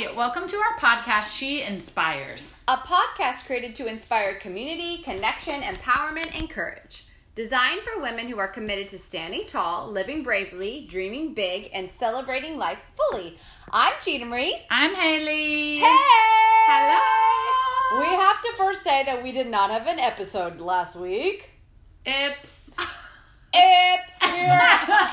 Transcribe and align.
Hi, 0.00 0.12
welcome 0.12 0.46
to 0.46 0.56
our 0.58 0.76
podcast, 0.78 1.36
She 1.36 1.60
Inspires. 1.60 2.60
A 2.68 2.76
podcast 2.76 3.46
created 3.46 3.74
to 3.74 3.88
inspire 3.88 4.38
community, 4.38 5.02
connection, 5.02 5.60
empowerment, 5.62 6.38
and 6.38 6.48
courage. 6.48 7.04
Designed 7.34 7.80
for 7.80 8.00
women 8.00 8.28
who 8.28 8.38
are 8.38 8.46
committed 8.46 8.90
to 8.90 8.98
standing 9.00 9.44
tall, 9.48 9.90
living 9.90 10.22
bravely, 10.22 10.86
dreaming 10.88 11.34
big, 11.34 11.70
and 11.74 11.90
celebrating 11.90 12.56
life 12.56 12.78
fully. 12.96 13.38
I'm 13.72 13.92
Gina 14.04 14.26
Marie. 14.26 14.60
I'm 14.70 14.94
Haley. 14.94 15.78
Hey! 15.78 15.96
Hello! 16.68 18.00
We 18.00 18.14
have 18.14 18.40
to 18.40 18.52
first 18.56 18.84
say 18.84 19.02
that 19.02 19.24
we 19.24 19.32
did 19.32 19.48
not 19.48 19.70
have 19.70 19.88
an 19.88 19.98
episode 19.98 20.60
last 20.60 20.94
week. 20.94 21.50
Ips. 22.06 22.70
Oops, 23.48 24.12
we 24.22 24.42
were, 24.42 24.68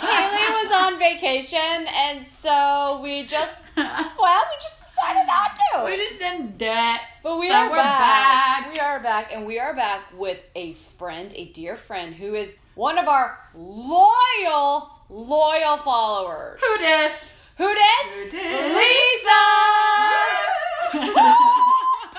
Haley 0.06 0.66
was 0.66 0.72
on 0.74 1.00
vacation, 1.00 1.88
and 1.88 2.28
so 2.28 3.00
we 3.02 3.24
just, 3.26 3.58
well, 3.78 4.04
we 4.20 4.62
just 4.62 4.85
decided 4.96 5.28
not 5.28 5.56
to. 5.56 5.86
we 5.86 5.98
just 5.98 6.18
didn't 6.20 6.58
that. 6.60 7.02
But 7.24 7.38
we 7.40 7.48
So 7.50 7.54
are 7.54 7.70
back. 7.70 8.64
back. 8.66 8.74
We 8.74 8.80
are 8.80 9.00
back, 9.02 9.34
and 9.34 9.46
we 9.46 9.60
are 9.60 9.74
back 9.74 10.02
with 10.18 10.40
a 10.56 10.74
friend, 10.74 11.32
a 11.36 11.46
dear 11.46 11.76
friend, 11.76 12.16
who 12.16 12.34
is 12.36 12.56
one 12.76 12.98
of 12.98 13.08
our 13.08 13.38
loyal, 13.54 14.90
loyal 15.10 15.78
followers. 15.78 16.60
Who 16.62 16.78
dis? 16.78 17.32
Who 17.58 17.74
dis? 17.74 18.14
Who 18.16 18.30
dis? 18.32 18.76
Lisa! 18.76 19.42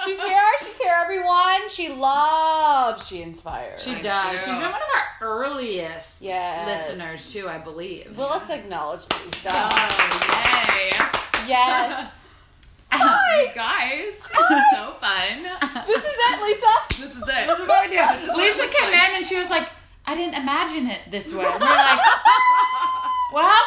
She's 0.04 0.22
here. 0.22 0.38
She's 0.64 0.78
here, 0.78 0.94
everyone. 1.02 1.68
She 1.68 1.88
loves. 1.88 3.06
She 3.08 3.22
inspires. 3.22 3.82
She 3.82 3.94
does. 4.00 4.36
She's 4.38 4.46
been 4.46 4.60
one 4.60 4.74
of 4.74 4.80
our 4.94 5.06
earliest 5.28 6.22
Yes. 6.22 6.88
listeners 6.90 7.32
too, 7.32 7.48
I 7.48 7.58
believe. 7.58 8.16
Well, 8.16 8.28
let's 8.30 8.48
acknowledge 8.50 9.00
Lisa. 9.24 9.48
Oh, 9.52 10.68
yay. 10.70 10.90
Yes. 11.48 12.25
Hi. 12.90 13.42
You 13.42 13.54
guys. 13.54 14.14
so 14.72 14.92
fun. 15.00 15.42
this 15.86 16.02
is 16.04 16.16
it, 16.16 16.42
Lisa. 16.42 17.02
This 17.02 17.16
is 17.16 17.22
it. 17.22 17.46
This 17.46 17.58
is 17.60 17.68
what 17.68 17.88
we 17.88 17.96
do. 17.96 18.02
This 18.02 18.22
is 18.22 18.28
what 18.28 18.38
it 18.38 18.42
Lisa 18.42 18.58
looks 18.62 18.76
came 18.80 18.90
like. 18.92 19.08
in 19.10 19.16
and 19.16 19.26
she 19.26 19.38
was 19.38 19.50
like, 19.50 19.68
I 20.06 20.14
didn't 20.14 20.34
imagine 20.34 20.86
it 20.86 21.00
this 21.10 21.32
way. 21.32 21.44
And 21.44 21.60
we're 21.60 21.66
like, 21.68 22.00
well, 23.32 23.62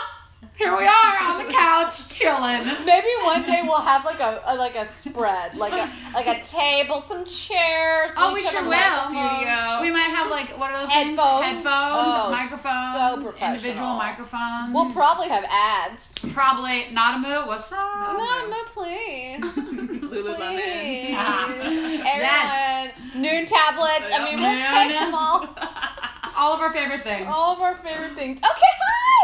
here 0.56 0.76
we 0.78 0.84
are 0.86 1.18
on 1.24 1.46
the 1.46 1.52
couch 1.54 2.10
chilling. 2.10 2.66
Maybe 2.86 3.08
one 3.24 3.44
day 3.44 3.62
we'll 3.64 3.80
have 3.82 4.04
like 4.06 4.20
a, 4.20 4.42
a 4.46 4.56
like 4.56 4.76
a 4.76 4.86
spread, 4.86 5.56
like 5.56 5.74
a 5.74 5.90
like 6.14 6.28
a 6.28 6.44
table, 6.44 7.02
some 7.02 7.24
chairs. 7.26 8.12
Oh, 8.18 8.34
we 8.34 8.42
sure 8.44 8.64
will. 8.68 9.02
Studio. 9.10 9.80
We 9.82 9.92
might 9.92 10.12
have 10.12 10.30
like 10.30 10.58
what 10.60 10.72
are 10.72 10.86
those 10.86 10.94
things? 10.94 11.18
Headphones. 11.18 11.46
Headphones, 11.46 11.66
Oh, 11.66 12.30
microphones, 12.32 13.26
so 13.40 13.46
individual 13.46 13.96
microphones. 13.96 14.74
We'll 14.74 14.92
probably 14.92 15.30
have 15.30 15.46
ads. 15.50 16.14
probably 16.34 16.88
not 16.92 17.16
a 17.16 17.20
moo. 17.20 17.48
What's 17.48 17.72
up? 17.72 17.80
No, 17.80 18.48
no, 18.50 18.64
please. 18.74 19.40
Lululemon. 20.10 20.36
Please. 20.36 21.10
Yes. 21.10 22.92
Everyone. 23.06 23.24
Nuun 23.24 23.46
tablets. 23.48 24.08
I 24.14 24.24
mean, 24.26 24.40
we'll 24.40 24.60
take 24.60 25.00
them 25.00 25.14
all. 25.16 25.48
All 26.38 26.54
of 26.54 26.62
our 26.62 26.72
favorite 26.72 27.04
things. 27.04 27.28
All 27.30 27.54
of 27.54 27.60
our 27.62 27.76
favorite 27.76 28.16
things. 28.16 28.38
Okay, 28.38 28.74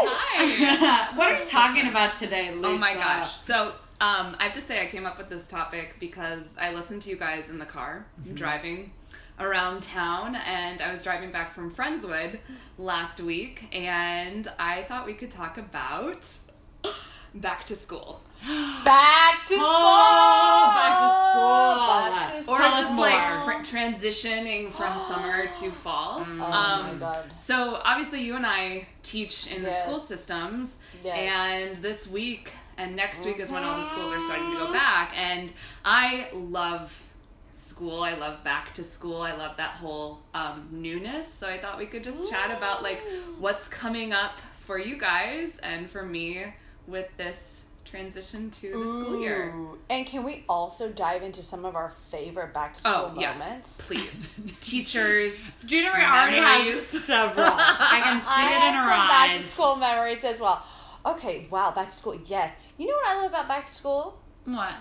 hi. 0.04 1.12
What 1.16 1.32
are 1.32 1.38
you 1.40 1.46
talking 1.46 1.88
about 1.88 2.16
today, 2.16 2.52
Lisa? 2.54 2.66
Oh 2.66 2.76
my 2.76 2.94
gosh. 2.94 3.40
So, 3.40 3.72
um, 4.00 4.36
I 4.38 4.44
have 4.44 4.52
to 4.54 4.60
say, 4.60 4.82
I 4.82 4.86
came 4.86 5.06
up 5.06 5.16
with 5.18 5.28
this 5.28 5.48
topic 5.48 5.96
because 5.98 6.56
I 6.60 6.72
listened 6.72 7.02
to 7.02 7.10
you 7.10 7.16
guys 7.16 7.48
in 7.48 7.58
the 7.58 7.64
car 7.66 8.06
driving 8.34 8.92
around 9.38 9.82
town, 9.82 10.34
and 10.36 10.80
I 10.82 10.92
was 10.92 11.02
driving 11.02 11.30
back 11.30 11.54
from 11.54 11.70
Friendswood 11.74 12.38
last 12.78 13.20
week, 13.20 13.64
and 13.74 14.48
I 14.58 14.82
thought 14.82 15.06
we 15.06 15.14
could 15.14 15.30
talk 15.30 15.58
about 15.58 16.26
back 17.34 17.64
to 17.66 17.76
school. 17.76 18.22
Back 18.84 19.46
to 19.48 19.54
school. 19.54 19.66
Oh, 19.66 20.72
back 20.76 21.00
to 21.00 21.10
school. 21.30 22.44
Back 22.44 22.44
to 22.44 22.50
Or 22.50 22.58
just 22.80 22.92
more. 22.92 23.06
like 23.06 23.44
fr- 23.44 23.76
transitioning 23.76 24.72
from 24.72 24.96
summer 25.08 25.46
to 25.46 25.70
fall. 25.70 26.18
Oh 26.20 26.22
um, 26.22 26.38
my 26.38 26.94
god. 26.98 27.38
So 27.38 27.80
obviously, 27.84 28.22
you 28.22 28.36
and 28.36 28.46
I 28.46 28.86
teach 29.02 29.46
in 29.46 29.62
the 29.62 29.70
Yes. 29.70 29.82
school 29.84 29.98
systems, 29.98 30.78
Yes. 31.04 31.32
and 31.32 31.76
this 31.78 32.06
week 32.06 32.52
and 32.78 32.94
next 32.94 33.24
week 33.24 33.38
is 33.40 33.50
when 33.50 33.62
all 33.64 33.80
the 33.80 33.86
schools 33.88 34.12
are 34.12 34.20
starting 34.20 34.50
to 34.52 34.56
Mm-hmm. 34.56 34.66
go 34.66 34.72
back. 34.72 35.12
And 35.16 35.52
I 35.84 36.28
love 36.32 37.02
school. 37.54 38.02
I 38.02 38.14
love 38.14 38.44
back 38.44 38.74
to 38.74 38.84
school. 38.84 39.22
I 39.22 39.32
love 39.32 39.56
that 39.56 39.70
whole 39.72 40.20
um, 40.34 40.68
newness. 40.70 41.32
So 41.32 41.48
I 41.48 41.58
thought 41.58 41.78
we 41.78 41.86
could 41.86 42.04
just 42.04 42.30
chat 42.30 42.56
about 42.56 42.82
like 42.82 43.00
what's 43.38 43.66
coming 43.66 44.12
up 44.12 44.38
for 44.66 44.78
you 44.78 44.98
guys 44.98 45.58
and 45.62 45.88
for 45.90 46.02
me 46.04 46.44
with 46.86 47.08
this 47.16 47.55
transition 47.96 48.50
to 48.50 48.70
the 48.72 48.86
school 48.92 49.20
year. 49.20 49.54
And 49.88 50.06
can 50.06 50.22
we 50.22 50.44
also 50.48 50.90
dive 50.90 51.22
into 51.22 51.42
some 51.42 51.64
of 51.64 51.74
our 51.76 51.92
favorite 52.10 52.52
back 52.52 52.74
to 52.74 52.80
school 52.80 52.92
Oh 52.94 53.08
moments? 53.08 53.20
yes, 53.20 53.86
please, 53.86 54.40
teachers. 54.60 55.52
Junior 55.64 55.90
already 55.90 56.36
has 56.38 56.64
Memories. 56.66 56.86
several. 57.04 57.46
I 57.48 58.00
can 58.02 58.20
see 58.20 58.26
I 58.28 58.46
it 58.54 58.60
have 58.60 58.68
in 58.68 58.74
her 58.74 58.88
some 58.88 59.08
back 59.08 59.36
to 59.38 59.42
school 59.42 59.76
memories 59.76 60.24
as 60.24 60.40
well. 60.40 60.64
Okay, 61.04 61.46
wow, 61.50 61.70
back 61.72 61.90
to 61.90 61.96
school. 61.96 62.18
Yes. 62.26 62.54
You 62.78 62.86
know 62.88 62.94
what 62.96 63.08
I 63.16 63.22
love 63.22 63.30
about 63.30 63.48
back 63.48 63.66
to 63.66 63.72
school? 63.72 64.20
What? 64.44 64.74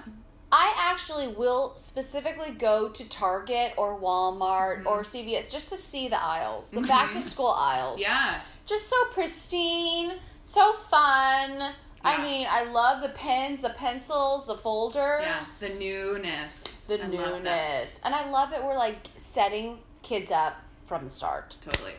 I 0.52 0.74
actually 0.92 1.28
will 1.30 1.74
specifically 1.76 2.52
go 2.52 2.90
to 2.90 3.10
Target 3.10 3.74
or 3.78 4.00
Walmart 4.00 4.80
Mm-hmm. 4.80 4.88
or 4.88 5.04
CVS 5.04 5.52
just 5.52 5.70
to 5.70 5.78
see 5.78 6.08
the 6.08 6.22
aisles, 6.22 6.72
the 6.72 6.82
back 6.82 7.14
to 7.14 7.22
school 7.22 7.48
aisles. 7.50 8.00
Yeah. 8.00 8.42
Just 8.66 8.90
so 8.90 8.96
pristine, 9.14 10.14
so 10.44 10.74
fun. 10.74 11.74
I 12.06 12.22
mean, 12.22 12.48
I 12.50 12.64
love 12.66 13.02
the 13.02 13.10
pens, 13.10 13.62
the 13.62 13.70
pencils, 13.72 14.48
the 14.48 14.56
folders. 14.56 15.22
Yeah, 15.24 15.44
the 15.60 15.70
newness. 15.80 16.86
the 16.86 17.04
I 17.04 17.08
newness. 17.08 18.00
And 18.04 18.14
I 18.14 18.30
love 18.30 18.52
that 18.52 18.64
we're 18.64 18.78
like 18.78 18.98
setting 19.18 19.80
kids 20.04 20.32
up 20.32 20.62
from 20.86 21.06
the 21.06 21.12
start. 21.12 21.56
Totally. 21.62 21.94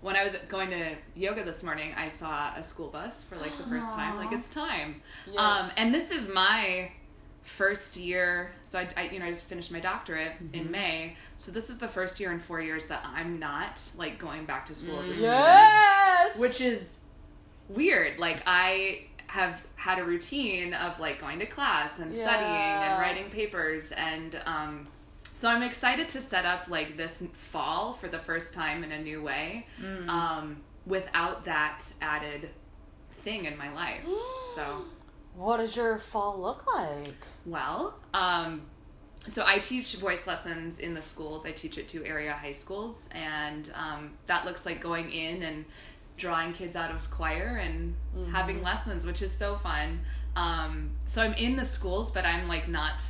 When 0.00 0.16
I 0.16 0.22
was 0.24 0.36
going 0.48 0.68
to 0.70 0.94
yoga 1.16 1.42
this 1.44 1.62
morning, 1.62 1.94
I 1.96 2.08
saw 2.10 2.54
a 2.54 2.62
school 2.62 2.88
bus 2.88 3.24
for 3.24 3.36
like 3.36 3.56
the 3.56 3.64
first 3.64 3.88
time. 3.94 4.16
Like 4.16 4.32
it's 4.32 4.50
time. 4.50 5.00
Yes. 5.26 5.36
Um, 5.38 5.70
and 5.78 5.94
this 5.94 6.10
is 6.10 6.28
my 6.32 6.90
first 7.42 7.96
year. 7.96 8.50
So 8.64 8.78
I, 8.78 8.88
I, 8.96 9.02
you 9.08 9.18
know, 9.18 9.24
I 9.26 9.30
just 9.30 9.44
finished 9.44 9.72
my 9.72 9.80
doctorate 9.80 10.32
Mm-hmm. 10.42 10.54
in 10.54 10.70
May. 10.70 11.16
So 11.36 11.52
this 11.52 11.70
is 11.70 11.78
the 11.78 11.88
first 11.88 12.20
year 12.20 12.32
in 12.32 12.38
four 12.38 12.60
years 12.60 12.86
that 12.86 13.02
I'm 13.04 13.38
not 13.38 13.80
like 13.96 14.18
going 14.18 14.44
back 14.44 14.66
to 14.66 14.74
school 14.74 14.98
as 15.00 15.08
a 15.08 15.14
student, 15.14 15.32
Yes. 15.32 16.38
which 16.38 16.60
is 16.60 16.98
weird. 17.68 18.18
Like 18.18 18.42
I 18.46 19.06
have 19.34 19.60
had 19.74 19.98
a 19.98 20.04
routine 20.04 20.72
of 20.74 20.98
like 21.00 21.20
going 21.20 21.38
to 21.40 21.46
class 21.46 21.98
and 21.98 22.14
studying 22.14 22.50
and 22.84 23.00
writing 23.02 23.28
papers. 23.30 23.90
And 23.92 24.40
um, 24.46 24.86
so 25.32 25.48
i'm 25.48 25.62
excited 25.64 26.08
to 26.08 26.20
set 26.20 26.44
up 26.44 26.68
like 26.68 26.96
this 26.96 27.24
fall 27.52 27.94
for 27.94 28.08
the 28.08 28.18
first 28.20 28.54
time 28.54 28.84
in 28.84 28.92
a 28.92 29.02
new 29.02 29.20
way 29.22 29.66
Mm. 29.82 30.08
um, 30.08 30.56
without 30.86 31.44
that 31.46 31.80
added 32.00 32.50
thing 33.22 33.44
in 33.46 33.56
my 33.58 33.70
life. 33.74 34.06
So 34.54 34.64
what 35.34 35.56
does 35.56 35.74
your 35.74 35.98
fall 35.98 36.40
look 36.40 36.62
like? 36.74 37.16
well 37.46 37.98
um, 38.14 38.62
so 39.26 39.42
i 39.46 39.58
teach 39.58 39.96
voice 39.96 40.26
lessons 40.26 40.78
in 40.78 40.92
the 40.94 41.02
schools. 41.02 41.44
I 41.46 41.50
teach 41.62 41.76
it 41.78 41.88
to 41.88 42.04
area 42.04 42.32
high 42.32 42.52
schools. 42.64 43.08
And 43.12 43.64
um, 43.74 44.12
that 44.26 44.44
looks 44.46 44.64
like 44.66 44.80
going 44.80 45.10
in 45.10 45.42
and 45.42 45.64
drawing 46.16 46.52
kids 46.52 46.76
out 46.76 46.90
of 46.90 47.10
choir 47.10 47.60
and 47.62 47.94
having 48.32 48.62
lessons 48.62 49.04
which 49.04 49.22
is 49.22 49.32
so 49.32 49.56
fun. 49.56 50.00
Um, 50.36 50.90
so 51.06 51.22
i'm 51.22 51.32
in 51.34 51.54
the 51.54 51.64
schools 51.64 52.10
but 52.10 52.24
i'm 52.24 52.48
like 52.48 52.66
not 52.66 53.02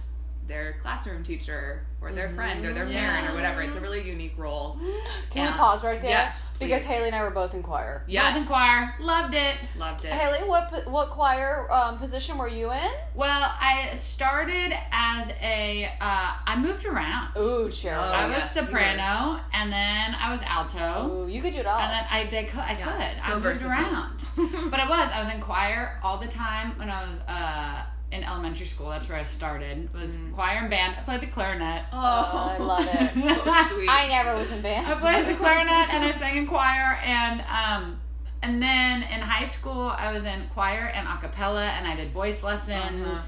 their 0.47 0.77
classroom 0.83 1.23
teacher 1.23 1.87
or 2.03 2.13
their 2.13 2.29
friend 2.31 2.67
or 2.67 2.75
their 2.75 2.85
parent 2.87 3.31
or 3.31 3.35
whatever 3.35 3.63
it's 3.63 3.77
a 3.77 3.81
really 3.81 4.03
unique 4.07 4.35
role 4.37 4.79
Can 5.31 5.45
Yeah. 5.45 5.53
we 5.53 5.57
pause 5.59 5.83
right 5.83 5.99
there? 6.01 6.11
Yes, 6.11 6.51
Because 6.59 6.83
please. 6.83 6.87
Haley 6.91 7.07
and 7.07 7.17
I 7.17 7.23
were 7.23 7.31
both 7.31 7.55
in 7.55 7.63
choir. 7.63 8.03
yes 8.07 8.33
Both 8.35 8.43
in 8.43 8.47
choir. 8.47 8.95
Loved 9.01 9.35
it. 9.35 9.57
loved 9.79 10.05
it 10.05 10.13
Haley, 10.13 10.47
what 10.49 10.87
what 10.91 11.09
choir 11.11 11.67
um, 11.73 11.99
position 11.99 12.37
were 12.37 12.49
you 12.49 12.71
in? 12.73 12.91
Well, 13.15 13.53
I 13.61 13.95
started 13.95 14.75
as 14.93 15.31
a. 15.41 15.87
Uh, 16.01 16.33
I 16.47 16.57
moved 16.59 16.85
around. 16.85 17.37
Ooh, 17.39 17.71
sure. 17.73 17.95
Oh, 17.95 18.01
I 18.01 18.27
was 18.27 18.37
yes, 18.37 18.53
soprano, 18.55 19.41
and 19.53 19.73
then 19.73 20.15
I 20.15 20.31
was 20.31 20.43
alto, 20.43 21.25
Ooh, 21.25 21.29
you 21.29 21.41
could 21.41 21.53
do 21.55 21.61
it 21.61 21.67
all. 21.67 21.79
and 21.79 21.91
then 21.91 22.05
I 22.11 22.25
they 22.31 22.45
could 22.45 22.61
I 22.61 22.77
Yeah, 22.79 23.09
could 23.09 23.19
so 23.19 23.25
I 23.25 23.35
moved 23.35 23.45
versatile. 23.45 23.71
around. 23.71 24.25
but 24.71 24.79
I 24.81 24.89
was 24.89 25.11
I 25.15 25.25
was 25.25 25.33
in 25.35 25.41
choir 25.41 25.99
all 26.03 26.19
the 26.19 26.29
time 26.29 26.77
when 26.79 26.91
I 26.91 27.09
was 27.09 27.21
uh, 27.29 27.83
in 28.15 28.23
elementary 28.23 28.67
school. 28.67 28.91
That's 28.91 29.09
where 29.09 29.19
I 29.19 29.25
started. 29.25 29.93
Was 29.93 30.17
choir 30.33 30.59
and 30.59 30.71
band. 30.71 30.95
I 30.97 31.03
played 31.03 31.21
the 31.21 31.27
clarinet. 31.27 31.85
Oh, 31.93 32.57
I 32.57 32.59
love 32.59 32.87
it. 32.87 33.11
so 33.11 33.29
sweet 33.75 33.89
I 33.91 34.07
never 34.09 34.39
was 34.39 34.51
in 34.53 34.63
band. 34.63 34.87
I 34.87 34.95
played 34.95 35.27
the 35.27 35.35
clarinet 35.35 35.93
and 35.93 36.05
I 36.05 36.11
sang 36.19 36.37
in 36.37 36.47
choir 36.47 36.99
and 37.05 37.41
um 37.43 38.01
and 38.43 38.63
then 38.63 39.03
in 39.03 39.21
high 39.21 39.47
school 39.47 39.93
I 39.99 40.13
was 40.13 40.25
in 40.25 40.49
choir 40.53 40.87
and 40.95 41.09
a 41.09 41.17
cappella 41.17 41.67
and 41.67 41.87
I 41.87 41.97
did 41.97 42.13
voice 42.13 42.43
lessons. 42.43 43.03
Uh-huh. 43.07 43.21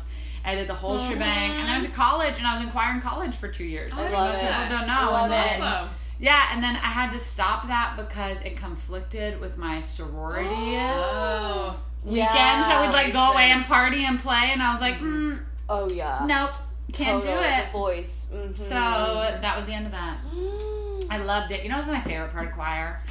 I 0.44 0.54
did 0.54 0.68
the 0.68 0.74
whole 0.74 0.96
shebang 0.98 1.50
and 1.50 1.68
I 1.68 1.72
went 1.72 1.84
to 1.86 1.90
college 1.90 2.38
and 2.38 2.46
I 2.46 2.54
was 2.54 2.62
in 2.62 2.70
choir 2.70 2.94
in 2.94 3.00
college 3.00 3.34
for 3.34 3.48
two 3.48 3.64
years. 3.64 3.92
I 3.98 4.04
Most 4.04 4.12
love 4.12 4.34
it. 4.36 4.40
people 4.40 4.78
don't 4.78 4.86
know. 4.86 4.94
I 4.94 5.06
love 5.06 5.30
it. 5.32 5.60
Awesome. 5.60 5.90
Yeah, 6.18 6.48
and 6.52 6.62
then 6.62 6.76
I 6.76 6.88
had 6.88 7.12
to 7.12 7.18
stop 7.18 7.66
that 7.66 7.94
because 7.96 8.40
it 8.42 8.56
conflicted 8.56 9.38
with 9.40 9.58
my 9.58 9.80
sorority 9.80 10.78
oh 10.78 11.76
weekend. 12.06 12.64
So 12.66 12.82
we'd 12.82 12.92
like 12.92 13.12
go 13.12 13.32
away 13.32 13.50
and 13.50 13.64
party 13.64 14.04
and 14.04 14.18
play, 14.18 14.50
and 14.52 14.62
I 14.62 14.72
was 14.72 14.80
like, 14.80 14.98
mm, 15.00 15.40
Oh 15.68 15.90
yeah. 15.90 16.24
Nope, 16.26 16.50
can't 16.92 17.22
Totally, 17.22 17.42
do 17.42 17.48
it. 17.48 17.72
voice. 17.72 18.28
Mhm. 18.32 18.56
So 18.56 18.74
that 18.74 19.56
was 19.56 19.66
the 19.66 19.72
end 19.72 19.86
of 19.86 19.92
that. 19.92 20.18
Mm. 20.34 21.06
I 21.10 21.18
loved 21.18 21.52
it. 21.52 21.62
You 21.62 21.68
know, 21.70 21.76
what's 21.76 21.88
my 21.88 22.00
favorite 22.02 22.32
part 22.32 22.46
of 22.48 22.52
choir? 22.52 23.02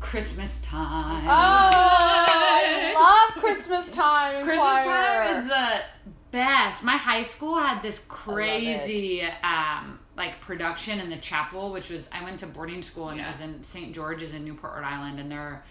Christmas 0.00 0.60
time. 0.60 1.22
Oh, 1.26 1.70
I 1.72 2.94
love 3.34 3.42
Christmas 3.42 3.88
time 3.88 4.44
Christmas 4.44 4.60
choir. 4.60 5.24
time 5.24 5.38
is 5.44 5.48
the 5.48 5.80
best. 6.30 6.82
My 6.84 6.96
high 6.96 7.22
school 7.24 7.58
had 7.58 7.82
this 7.82 8.00
crazy 8.08 9.22
um 9.42 9.98
like 10.16 10.40
production 10.40 10.98
in 11.00 11.10
the 11.10 11.16
chapel, 11.16 11.72
which 11.72 11.90
was 11.90 12.08
I 12.12 12.22
went 12.22 12.38
to 12.40 12.46
boarding 12.46 12.82
school 12.82 13.08
and 13.08 13.18
Yeah. 13.18 13.28
it 13.28 13.32
was 13.32 13.40
in 13.40 13.62
St. 13.62 13.92
George's 13.94 14.32
in 14.32 14.44
Newport, 14.44 14.74
Rhode 14.74 14.84
Island, 14.84 15.18
and 15.20 15.30
they're 15.30 15.62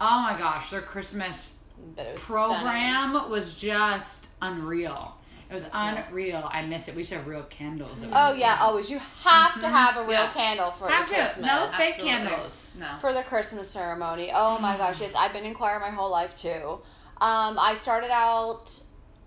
oh 0.00 0.20
my 0.22 0.38
gosh, 0.38 0.70
their 0.70 0.80
Christmas 0.82 1.52
But 1.96 2.06
it 2.06 2.12
was 2.14 2.22
stunning. 2.22 2.56
program 2.60 3.30
was 3.30 3.54
just 3.54 4.28
unreal. 4.42 5.16
It 5.50 5.54
was 5.54 5.66
unreal. 5.72 6.48
I 6.52 6.62
miss 6.62 6.86
it. 6.86 6.94
We 6.94 6.98
used 7.00 7.10
to 7.10 7.16
have 7.16 7.26
real 7.26 7.42
candles. 7.44 7.98
Oh 8.12 8.32
yeah, 8.32 8.58
always. 8.60 8.88
You 8.88 8.98
have 9.24 9.60
to 9.60 9.68
have 9.68 9.96
a 9.96 10.02
real 10.02 10.12
Yeah. 10.12 10.30
candle 10.32 10.70
for 10.70 10.88
Have 10.88 11.08
the 11.08 11.14
to. 11.16 11.20
Christmas. 11.22 11.46
No 11.46 11.66
fake 11.72 11.96
candles. 11.98 12.72
No. 12.78 12.86
for 13.00 13.12
the 13.12 13.22
Christmas 13.24 13.68
ceremony. 13.68 14.30
Oh 14.32 14.58
my 14.60 14.76
gosh, 14.76 15.00
yes, 15.00 15.12
I've 15.16 15.32
been 15.32 15.44
in 15.44 15.54
choir 15.54 15.80
my 15.80 15.90
whole 15.90 16.10
life 16.10 16.36
too. 16.36 16.78
Um, 17.20 17.58
I 17.58 17.74
started 17.78 18.10
out 18.12 18.70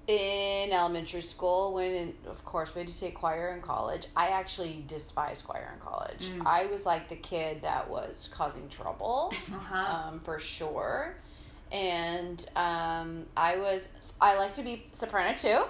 in 0.07 0.71
elementary 0.71 1.21
school 1.21 1.73
when, 1.73 2.13
of 2.27 2.43
course, 2.43 2.73
we 2.75 2.79
had 2.79 2.87
to 2.89 2.99
take 2.99 3.15
choir 3.15 3.49
in 3.55 3.61
college. 3.61 4.05
I 4.15 4.29
actually 4.29 4.83
despised 4.87 5.45
choir 5.45 5.71
in 5.73 5.79
college. 5.79 6.29
I 6.45 6.65
was 6.65 6.85
like 6.85 7.07
the 7.09 7.15
kid 7.15 7.61
that 7.61 7.89
was 7.89 8.29
causing 8.33 8.67
trouble, 8.69 9.33
Uh-huh. 9.53 10.09
um, 10.09 10.19
for 10.21 10.39
sure. 10.39 11.15
And 11.73 12.45
um, 12.55 13.25
I 13.35 13.57
was, 13.57 13.89
I 14.21 14.37
like 14.37 14.53
to 14.53 14.61
be 14.61 14.85
soprano 14.93 15.35
too. 15.35 15.63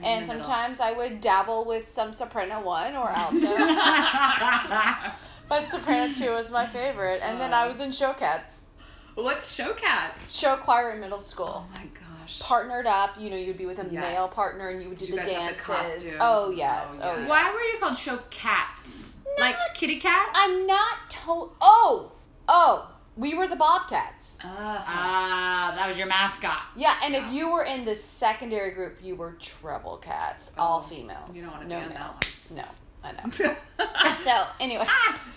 And 0.00 0.24
the 0.24 0.28
middle. 0.34 0.44
sometimes 0.44 0.78
I 0.80 0.92
would 0.92 1.20
dabble 1.20 1.64
with 1.64 1.82
some 1.84 2.12
soprano 2.12 2.62
one 2.62 2.94
or 2.94 3.08
alto. 3.10 3.46
But 5.48 5.70
soprano 5.70 6.12
two 6.12 6.30
was 6.32 6.50
my 6.50 6.66
favorite, 6.66 7.20
and 7.22 7.40
then 7.40 7.54
I 7.54 7.66
was 7.68 7.80
in 7.80 7.90
show 7.90 8.12
cats, 8.12 8.66
what 9.14 9.42
show 9.42 9.72
cats? 9.72 10.30
show 10.38 10.56
choir 10.56 10.90
in 10.92 11.00
middle 11.00 11.22
school. 11.22 11.64
Oh 11.66 11.72
my 11.74 11.86
gosh. 11.86 12.38
Partnered 12.40 12.86
up, 12.86 13.12
you 13.18 13.30
know, 13.30 13.36
you'd 13.36 13.56
be 13.56 13.64
with 13.64 13.78
a 13.78 13.84
Yes. 13.90 13.92
male 13.94 14.28
partner, 14.28 14.68
and 14.68 14.82
you 14.82 14.90
would 14.90 14.98
do 14.98 15.06
the 15.06 15.12
you 15.12 15.16
the 15.18 15.24
dances. 15.24 15.66
costumes? 15.66 16.12
oh 16.20 16.50
yes, 16.50 17.00
Oh, 17.02 17.12
oh 17.12 17.18
yes. 17.20 17.28
Why 17.30 17.50
were 17.50 17.60
you 17.62 17.78
called 17.80 17.96
show 17.96 18.18
cats? 18.28 19.20
Like 19.38 19.56
kitty 19.74 19.98
cat? 20.00 20.28
I'm 20.34 20.66
not 20.66 21.08
to. 21.10 21.50
Oh, 21.62 22.12
oh, 22.46 22.90
we 23.18 23.34
were 23.34 23.46
the 23.48 23.56
Bobcats. 23.56 24.38
Uh, 24.42 24.46
Ah, 24.48 25.72
that 25.76 25.86
was 25.88 25.98
your 25.98 26.06
mascot. 26.06 26.62
Yeah, 26.76 26.94
and 27.04 27.14
if 27.14 27.24
you 27.32 27.50
were 27.52 27.64
in 27.64 27.84
the 27.84 27.94
secondary 27.96 28.70
group, 28.70 28.98
you 29.02 29.16
were 29.16 29.32
treble 29.40 29.96
cats, 29.98 30.52
all 30.56 30.78
Oh, 30.78 30.88
females. 30.88 31.36
you 31.36 31.42
don't 31.42 31.52
wanna 31.52 31.66
no 31.68 31.78
be 31.80 31.84
in 31.86 31.88
that 31.90 31.98
males. 32.00 32.20
No, 32.50 32.64
I 33.04 33.12
know. 33.12 33.54
So 34.24 34.44
anyway, 34.60 34.86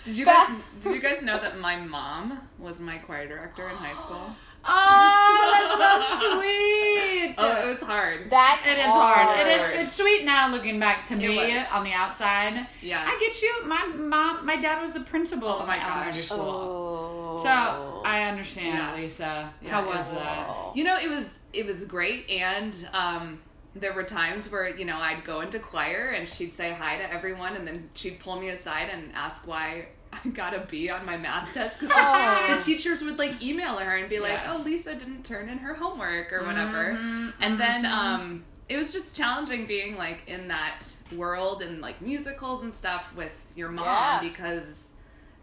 did 0.04 0.16
you 0.16 0.24
guys 0.24 0.48
did 0.80 0.94
you 0.94 1.00
guys 1.00 1.22
know 1.22 1.38
that 1.40 1.58
my 1.58 1.76
mom 1.76 2.40
was 2.58 2.80
my 2.80 2.98
choir 2.98 3.26
director 3.28 3.68
in 3.68 3.76
high 3.76 3.94
school? 3.94 4.26
Oh, 4.64 5.76
that's 5.76 6.20
so 6.20 6.38
sweet. 6.38 7.34
Oh, 7.36 7.62
it 7.62 7.66
was 7.66 7.80
hard. 7.82 8.30
that's 8.30 8.64
It 8.64 8.78
is 8.78 8.84
hard. 8.86 9.26
hard. 9.26 9.40
It 9.40 9.60
is. 9.60 9.72
It's 9.80 9.92
sweet 9.96 10.24
now 10.24 10.50
looking 10.52 10.78
back 10.78 11.04
to 11.06 11.16
me 11.16 11.58
on 11.58 11.82
the 11.82 11.90
outside. 11.92 12.68
Yeah. 12.80 13.04
I 13.04 13.18
get 13.18 13.42
you. 13.42 13.66
My 13.66 13.84
mom, 13.86 14.46
my 14.46 14.54
dad 14.56 14.80
was 14.80 14.92
the 14.92 15.00
principal 15.00 15.48
Oh 15.48 15.58
of 15.60 15.66
my 15.66 15.78
my 15.78 15.84
elementary 15.96 16.22
school. 16.22 16.40
Oh. 16.40 17.21
So 17.42 18.02
I 18.04 18.24
understand, 18.24 18.74
Yeah. 18.78 18.94
Lisa. 19.02 19.54
Yeah, 19.62 19.70
How 19.70 19.86
was 19.86 19.96
was- 19.96 20.08
that? 20.16 20.72
You 20.74 20.84
know, 20.84 20.98
it 20.98 21.08
was 21.08 21.38
it 21.52 21.66
was 21.66 21.84
great, 21.84 22.28
and 22.30 22.74
um, 22.92 23.40
there 23.74 23.92
were 23.92 24.04
times 24.04 24.50
where 24.50 24.68
you 24.76 24.84
know 24.84 24.98
I'd 24.98 25.24
go 25.24 25.40
into 25.40 25.58
choir 25.58 26.10
and 26.16 26.28
she'd 26.28 26.52
say 26.52 26.72
hi 26.72 26.96
to 26.98 27.12
everyone, 27.12 27.56
and 27.56 27.66
then 27.66 27.90
she'd 27.94 28.18
pull 28.20 28.38
me 28.40 28.48
aside 28.50 28.88
and 28.92 29.12
ask 29.14 29.46
why 29.46 29.86
I 30.12 30.28
got 30.28 30.54
a 30.54 30.60
B 30.60 30.90
on 30.90 31.04
my 31.06 31.16
math 31.16 31.52
test 31.54 31.80
because 31.80 31.94
Aw. 31.96 32.54
the, 32.54 32.60
teachers 32.62 33.02
would 33.02 33.18
like 33.18 33.40
email 33.42 33.76
her 33.78 33.96
and 33.96 34.08
be 34.08 34.18
like, 34.18 34.32
Yes. 34.32 34.46
"Oh, 34.50 34.62
Lisa 34.64 34.94
didn't 34.94 35.24
turn 35.24 35.48
in 35.48 35.58
her 35.58 35.74
homework 35.74 36.32
or 36.32 36.44
whatever," 36.44 36.94
Mhm, 36.94 37.32
and 37.40 37.58
then 37.60 37.86
um, 37.86 38.44
it 38.68 38.76
was 38.78 38.92
just 38.92 39.14
challenging 39.16 39.66
being 39.66 39.96
like 39.96 40.22
in 40.26 40.48
that 40.48 40.80
world 41.16 41.62
and 41.62 41.80
like 41.82 42.00
musicals 42.00 42.62
and 42.62 42.72
stuff 42.72 43.12
with 43.14 43.34
your 43.54 43.70
mom 43.70 43.84
Yeah. 43.86 44.20
because 44.22 44.91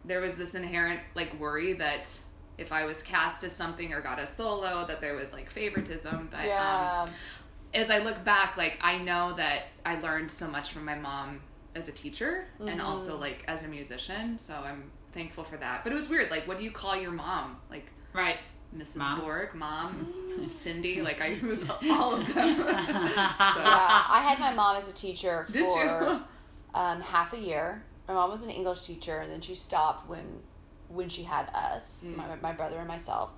there 0.10 0.20
was 0.20 0.36
this 0.36 0.56
inherent 0.56 1.00
like 1.16 1.40
worry 1.40 1.74
that 1.74 2.20
if 2.58 2.74
I 2.74 2.84
was 2.84 3.02
cast 3.02 3.44
as 3.44 3.54
something 3.54 3.94
or 3.94 4.02
got 4.02 4.20
a 4.20 4.26
solo 4.26 4.86
that 4.88 5.00
there 5.00 5.16
was 5.16 5.32
like 5.32 5.50
favoritism. 5.50 6.28
But 6.32 6.46
yeah. 6.46 7.06
um, 7.06 7.14
as 7.74 7.90
I 7.90 8.00
look 8.00 8.24
back 8.26 8.58
like 8.58 8.80
I 8.82 8.98
know 8.98 9.34
that 9.38 9.68
I 9.86 10.00
learned 10.00 10.30
so 10.32 10.48
much 10.48 10.72
from 10.72 10.84
my 10.84 10.96
mom 10.96 11.40
as 11.76 11.88
a 11.88 11.92
teacher 11.92 12.46
and 12.60 12.82
also 12.82 13.18
like 13.18 13.46
as 13.48 13.64
a 13.64 13.68
musician. 13.68 14.40
So 14.40 14.56
I'm 14.56 14.92
thankful 15.12 15.44
for 15.44 15.58
that. 15.58 15.84
But 15.84 15.94
it 15.94 15.96
was 15.96 16.10
weird. 16.10 16.32
Like 16.32 16.48
what 16.48 16.58
do 16.58 16.64
you 16.64 16.72
call 16.72 16.98
your 16.98 17.12
mom? 17.12 17.58
Like 17.70 17.86
Right. 18.12 18.38
Mrs. 18.76 18.98
Mom. 18.98 19.22
Borg? 19.22 19.54
Mom? 19.56 20.50
Cindy? 20.52 21.02
Like 21.02 21.22
I 21.22 21.40
was 21.44 21.64
all 21.90 22.16
of 22.16 22.34
them. 22.34 22.58
So, 23.50 23.62
yeah, 23.62 24.04
I 24.08 24.22
had 24.28 24.40
my 24.40 24.54
mom 24.54 24.78
as 24.78 24.90
a 24.90 24.94
teacher 24.94 25.46
for 25.52 26.22
um, 26.74 27.02
half 27.02 27.34
a 27.34 27.40
year. 27.40 27.84
My 28.10 28.16
mom 28.16 28.32
was 28.32 28.44
an 28.44 28.50
English 28.50 28.82
teacher, 28.82 29.20
and 29.20 29.32
then 29.32 29.40
she 29.40 29.54
stopped 29.54 30.10
when 30.10 30.42
when 30.88 31.08
she 31.08 31.22
had 31.22 31.48
us, 31.54 32.02
Mm. 32.04 32.18
my, 32.18 32.36
my 32.42 32.52
brother 32.52 32.80
and 32.80 32.88
myself. 32.88 33.30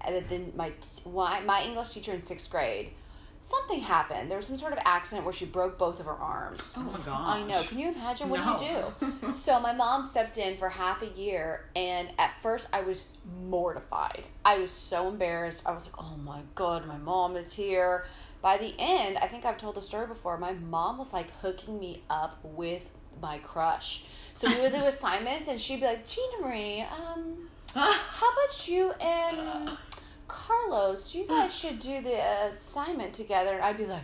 And 0.00 0.24
then 0.28 0.52
my 0.54 0.70
t- 0.70 1.10
my 1.10 1.40
my 1.40 1.64
English 1.64 1.90
teacher 1.90 2.12
in 2.12 2.22
sixth 2.22 2.48
grade, 2.48 2.92
something 3.40 3.80
happened. 3.80 4.30
There 4.30 4.36
was 4.36 4.46
some 4.46 4.56
sort 4.56 4.72
of 4.72 4.78
accident 4.84 5.24
where 5.24 5.32
she 5.34 5.46
broke 5.46 5.76
both 5.78 5.98
of 5.98 6.06
her 6.06 6.12
arms. 6.14 6.76
Oh 6.78 6.84
my 6.84 6.98
gosh. 6.98 7.08
I 7.08 7.42
know. 7.42 7.60
Can 7.64 7.80
you 7.80 7.88
imagine 7.90 8.28
what 8.30 8.58
do 8.58 8.64
you 8.64 8.94
do? 9.22 9.32
so 9.32 9.58
my 9.58 9.72
mom 9.72 10.04
stepped 10.04 10.38
in 10.38 10.56
for 10.56 10.68
half 10.68 11.02
a 11.02 11.08
year, 11.08 11.68
and 11.74 12.08
at 12.16 12.30
first 12.40 12.68
I 12.72 12.82
was 12.82 13.08
mortified. 13.42 14.26
I 14.44 14.58
was 14.60 14.70
so 14.70 15.08
embarrassed. 15.08 15.62
I 15.66 15.72
was 15.72 15.86
like, 15.86 15.96
"Oh 16.00 16.16
my 16.22 16.42
god, 16.54 16.86
my 16.86 16.98
mom 16.98 17.36
is 17.36 17.52
here." 17.54 18.06
By 18.40 18.56
the 18.58 18.72
end, 18.78 19.18
I 19.18 19.26
think 19.26 19.44
I've 19.44 19.58
told 19.58 19.74
the 19.74 19.82
story 19.82 20.06
before. 20.06 20.38
My 20.38 20.52
mom 20.52 20.98
was 20.98 21.12
like 21.12 21.30
hooking 21.42 21.80
me 21.80 22.04
up 22.08 22.38
with 22.44 22.88
my 23.20 23.38
crush. 23.38 24.04
So 24.40 24.48
we 24.48 24.58
would 24.62 24.72
do 24.72 24.84
assignments, 24.86 25.48
and 25.48 25.60
she'd 25.60 25.80
be 25.80 25.86
like, 25.86 26.06
"Gina 26.08 26.38
Marie, 26.40 26.80
um, 26.80 27.36
how 27.74 27.90
about 28.32 28.66
you 28.68 28.92
and 28.92 29.76
Carlos? 30.28 31.14
You 31.14 31.26
guys 31.28 31.54
should 31.54 31.78
do 31.78 32.00
the 32.00 32.18
assignment 32.50 33.12
together." 33.12 33.52
And 33.56 33.62
I'd 33.62 33.76
be 33.76 33.84
like. 33.84 34.02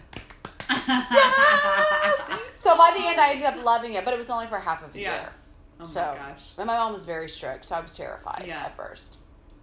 So 2.56 2.76
by 2.76 2.90
the 2.98 3.06
end, 3.06 3.18
I 3.20 3.30
ended 3.30 3.46
up 3.46 3.64
loving 3.64 3.94
it, 3.94 4.04
but 4.04 4.12
it 4.12 4.18
was 4.18 4.28
only 4.28 4.46
for 4.48 4.58
half 4.58 4.82
of 4.84 4.94
a 4.94 4.98
Yeah. 4.98 5.20
year. 5.20 5.32
oh 5.78 5.84
my 5.84 5.86
so, 5.86 6.00
gosh 6.00 6.50
and 6.58 6.66
my 6.66 6.76
mom 6.76 6.92
was 6.92 7.04
very 7.06 7.28
strict, 7.30 7.64
so 7.64 7.76
I 7.76 7.80
was 7.80 7.96
terrified 7.96 8.44
Yeah. 8.46 8.64
at 8.64 8.76
first. 8.76 9.16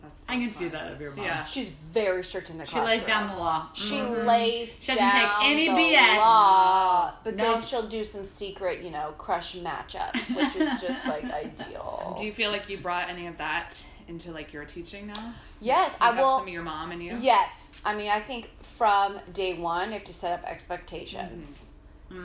That's 0.03 0.13
so 0.13 0.23
I 0.27 0.35
can 0.37 0.51
see 0.51 0.67
that 0.67 0.91
of 0.91 1.01
your 1.01 1.11
mom. 1.15 1.25
Yeah. 1.25 1.45
She's 1.45 1.69
very 1.69 2.23
strict 2.23 2.49
in 2.51 2.57
the 2.59 2.65
She 2.65 2.73
classroom. 2.73 2.89
lays 2.97 3.07
down 3.07 3.29
the 3.29 3.35
law. 3.37 3.69
She 3.73 3.95
Mhm. 3.95 4.25
lays 4.25 4.77
She 4.79 4.91
doesn't 4.93 5.11
take 5.11 5.29
any 5.43 5.67
the 5.69 5.73
BS. 5.75 6.17
law, 6.17 7.13
but 7.23 7.37
then 7.37 7.61
she'll 7.61 7.87
do 7.87 8.03
some 8.05 8.23
secret, 8.23 8.83
you 8.83 8.91
know, 8.91 9.13
crush 9.17 9.55
matchups, 9.55 10.35
which 10.35 10.55
is 10.55 10.81
just 10.81 11.07
like 11.07 11.23
ideal. 11.25 12.13
Do 12.17 12.25
you 12.25 12.33
feel 12.33 12.51
like 12.51 12.69
you 12.69 12.77
brought 12.77 13.09
any 13.09 13.27
of 13.27 13.37
that 13.37 13.83
into 14.07 14.31
like 14.31 14.51
your 14.53 14.65
teaching 14.65 15.07
now? 15.07 15.33
yes, 15.61 15.91
You 15.91 15.97
I 16.01 16.05
have 16.07 16.17
will. 16.17 16.33
some 16.37 16.47
of 16.47 16.53
your 16.53 16.63
mom 16.63 16.91
and 16.91 17.01
you. 17.01 17.17
Yes, 17.19 17.73
I 17.85 17.95
mean, 17.95 18.09
I 18.09 18.19
think 18.19 18.49
from 18.61 19.19
day 19.31 19.53
one, 19.53 19.87
you 19.89 19.93
have 19.93 20.03
to 20.05 20.13
set 20.13 20.31
up 20.33 20.45
expectations. 20.45 21.72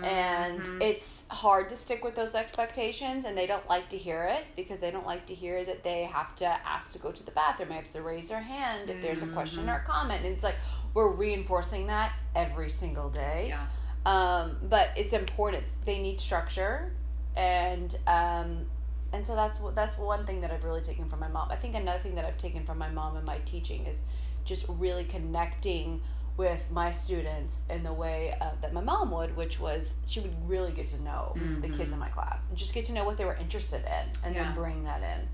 And 0.03 0.63
Mhm. 0.63 0.83
it's 0.83 1.27
hard 1.29 1.69
to 1.71 1.77
stick 1.77 2.05
with 2.05 2.15
those 2.15 2.35
expectations, 2.35 3.25
and 3.25 3.37
they 3.37 3.47
don't 3.47 3.69
like 3.69 3.89
to 3.89 3.99
hear 3.99 4.25
it 4.25 4.45
because 4.55 4.79
they 4.79 4.91
don't 4.91 5.07
like 5.07 5.27
to 5.27 5.35
hear 5.35 5.65
that 5.65 5.83
they 5.83 6.05
have 6.05 6.35
to 6.37 6.47
ask 6.47 6.93
to 6.93 6.99
go 6.99 7.11
to 7.11 7.23
the 7.23 7.33
bathroom. 7.33 7.71
They 7.71 7.75
have 7.77 7.93
to 7.93 8.03
raise 8.03 8.29
their 8.29 8.41
hand 8.43 8.91
if 8.91 9.01
there's 9.03 9.23
a 9.23 9.27
question 9.27 9.69
or 9.69 9.77
a 9.77 9.83
comment. 9.83 10.25
And 10.25 10.35
it's 10.35 10.45
like 10.45 10.57
we're 10.95 11.11
reinforcing 11.13 11.87
that 11.89 12.13
every 12.35 12.71
single 12.71 13.11
day. 13.11 13.47
Yeah. 13.49 13.67
Um, 14.07 14.59
but 14.63 14.91
it's 14.97 15.13
important. 15.13 15.65
They 15.85 15.99
need 15.99 16.21
structure, 16.21 16.93
and 17.37 17.95
um, 18.07 18.67
and 19.13 19.27
so 19.27 19.35
that's 19.35 19.59
what 19.59 19.75
that's 19.75 19.99
one 19.99 20.25
thing 20.27 20.41
that 20.43 20.51
I've 20.51 20.65
really 20.65 20.81
taken 20.83 21.09
from 21.09 21.21
my 21.21 21.29
mom. 21.29 21.51
I 21.51 21.57
think 21.57 21.75
another 21.75 21.99
thing 21.99 22.15
that 22.15 22.25
I've 22.25 22.39
taken 22.39 22.65
from 22.65 22.79
my 22.79 22.89
mom 22.89 23.17
and 23.17 23.27
my 23.27 23.39
teaching 23.39 23.87
is 23.87 24.03
just 24.45 24.65
really 24.69 25.05
connecting 25.05 26.01
with 26.39 26.71
my 26.71 26.91
students 26.91 27.63
in 27.69 27.83
the 27.83 27.93
way 27.93 28.35
uh, 28.41 28.53
that 28.63 28.73
my 28.73 28.81
mom 28.81 29.11
would, 29.11 29.37
which 29.37 29.59
was 29.61 29.99
she 30.07 30.21
would 30.21 30.35
really 30.49 30.73
get 30.73 30.87
to 30.87 31.03
know 31.03 31.35
the 31.61 31.69
kids 31.69 31.93
in 31.93 31.99
my 31.99 32.09
class 32.09 32.49
and 32.49 32.57
just 32.57 32.73
get 32.73 32.87
to 32.87 32.93
know 32.95 33.05
what 33.05 33.17
they 33.19 33.25
were 33.27 33.35
interested 33.37 33.83
in, 33.85 34.07
and 34.25 34.35
Yeah. 34.35 34.45
then 34.45 34.55
bring 34.55 34.85
that 34.85 35.03
in. 35.03 35.29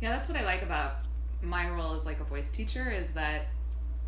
Yeah, 0.00 0.12
that's 0.12 0.28
what 0.28 0.36
I 0.38 0.44
like 0.44 0.62
about 0.62 0.98
my 1.42 1.68
role 1.68 1.92
as 1.92 2.06
like 2.06 2.20
a 2.20 2.24
voice 2.24 2.50
teacher 2.50 2.90
is 2.90 3.10
that 3.10 3.48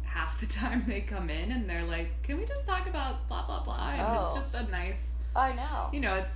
half 0.02 0.40
the 0.40 0.46
time 0.60 0.84
they 0.86 1.00
come 1.02 1.28
in 1.30 1.52
and 1.52 1.68
they're 1.68 1.84
like, 1.84 2.22
"Can 2.22 2.38
we 2.38 2.44
just 2.46 2.64
talk 2.66 2.88
about 2.88 3.26
blah 3.28 3.44
blah 3.46 3.62
blah?" 3.64 3.90
And 3.90 4.00
Oh. 4.00 4.22
it's 4.22 4.34
just 4.34 4.54
a 4.54 4.62
nice, 4.70 5.16
I 5.34 5.52
know. 5.52 5.88
you 5.92 6.00
know, 6.00 6.14
it's 6.14 6.34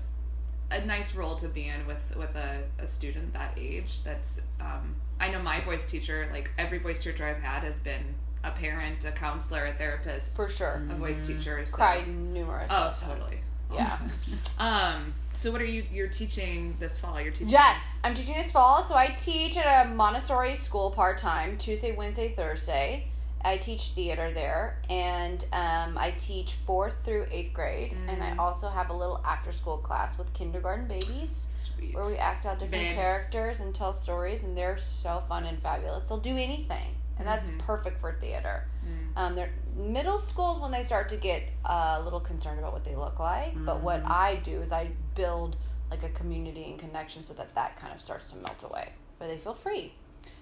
a 0.73 0.85
nice 0.85 1.15
role 1.15 1.37
to 1.37 1.47
be 1.49 1.69
in 1.69 1.87
with 1.87 2.17
with 2.17 2.35
a, 2.35 2.65
a 2.81 2.87
student 2.89 3.33
that 3.35 3.57
age. 3.57 4.03
That's 4.03 4.41
um, 4.61 4.97
I 5.21 5.29
know 5.31 5.41
my 5.41 5.61
voice 5.61 5.87
teacher, 5.87 6.29
like 6.33 6.51
every 6.59 6.79
voice 6.79 6.99
teacher 6.99 7.25
I've 7.27 7.43
had, 7.43 7.63
has 7.63 7.79
been 7.79 8.17
a 8.45 8.51
parent, 8.51 9.05
a 9.05 9.13
counselor, 9.13 9.65
a 9.67 9.73
therapist, 9.73 10.37
For 10.37 10.49
sure. 10.49 10.83
a 10.91 10.95
voice 10.95 11.27
teacher. 11.27 11.65
So. 11.67 11.73
Cried 11.75 12.07
numerous 12.09 12.71
Oh, 12.71 12.85
times. 12.85 13.01
totally. 13.03 13.37
Yeah. 13.73 13.99
Um. 14.59 15.15
So 15.33 15.51
what 15.51 15.61
are 15.61 15.65
you? 15.67 15.85
You're 15.93 16.07
teaching 16.09 16.77
this 16.79 16.97
fall. 16.97 17.21
You're 17.21 17.33
teaching. 17.33 17.49
Yes, 17.49 17.99
I'm 18.05 18.15
teaching 18.15 18.35
this 18.35 18.53
fall. 18.53 18.85
So 18.85 18.95
I 18.95 19.09
teach 19.09 19.57
at 19.57 19.87
a 19.87 19.89
Montessori 19.91 20.55
school 20.55 20.93
part 20.93 21.19
time, 21.19 21.59
Tuesday, 21.59 21.91
Wednesday, 21.93 22.29
Thursday. 22.35 23.09
I 23.47 23.59
teach 23.59 23.91
theater 23.91 24.31
there, 24.33 24.79
and 24.89 25.45
um, 25.53 25.99
I 25.99 26.15
teach 26.17 26.53
fourth 26.55 26.95
through 27.05 27.27
eighth 27.31 27.53
grade, 27.53 27.95
and 28.09 28.23
I 28.23 28.35
also 28.37 28.69
have 28.69 28.89
a 28.89 28.95
little 28.95 29.21
after 29.23 29.53
school 29.53 29.77
class 29.77 30.17
with 30.17 30.33
kindergarten 30.33 30.87
babies 30.89 31.69
Sweet. 31.77 31.95
where 31.95 32.07
we 32.07 32.17
act 32.17 32.47
out 32.47 32.59
different 32.59 32.85
Babes. 32.85 32.95
characters 32.99 33.61
and 33.61 33.75
tell 33.75 33.93
stories, 33.93 34.45
and 34.45 34.57
they're 34.57 34.79
so 34.79 35.23
fun 35.29 35.45
and 35.45 35.59
fabulous. 35.61 36.05
They'll 36.05 36.17
do 36.19 36.39
anything, 36.39 36.95
and 37.19 37.27
that's 37.27 37.49
mm-hmm. 37.49 37.59
perfect 37.61 38.01
for 38.01 38.13
theater. 38.21 38.67
Mm. 38.85 39.21
Um, 39.21 39.35
they're 39.37 39.51
middle 39.77 40.19
schools 40.19 40.61
when 40.61 40.71
they 40.71 40.83
start 40.83 41.09
to 41.11 41.17
get 41.17 41.43
uh, 41.65 41.99
a 41.99 42.03
little 42.03 42.21
concerned 42.21 42.59
about 42.59 42.73
what 42.73 42.85
they 42.85 42.97
look 42.97 43.19
like. 43.19 43.55
But 43.65 43.81
what 43.81 44.03
mm. 44.05 44.11
I 44.11 44.37
do 44.37 44.63
is 44.63 44.73
I 44.73 44.91
build 45.15 45.57
like 45.91 46.03
a 46.03 46.09
community 46.09 46.65
and 46.65 46.79
connection 46.79 47.23
so 47.23 47.35
that 47.35 47.55
that 47.55 47.77
kind 47.77 47.93
of 47.95 48.01
starts 48.01 48.31
to 48.31 48.37
melt 48.37 48.63
away, 48.63 48.91
where 49.19 49.29
they 49.29 49.37
feel 49.37 49.55
free. 49.55 49.93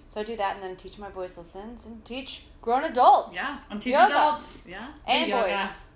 So 0.09 0.21
I 0.21 0.23
do 0.23 0.35
that, 0.37 0.55
and 0.55 0.63
then 0.63 0.75
teach 0.75 0.99
my 0.99 1.09
voice 1.09 1.37
lessons 1.37 1.85
and 1.85 2.03
teach 2.05 2.43
grown 2.61 2.83
adults. 2.83 3.35
Yeah, 3.35 3.57
I'm 3.69 3.79
teaching 3.79 3.93
Yoga. 3.93 4.13
adults. 4.13 4.63
Yeah. 4.67 4.87
and 5.07 5.29
Yoga. 5.29 5.57
voice. 5.57 5.89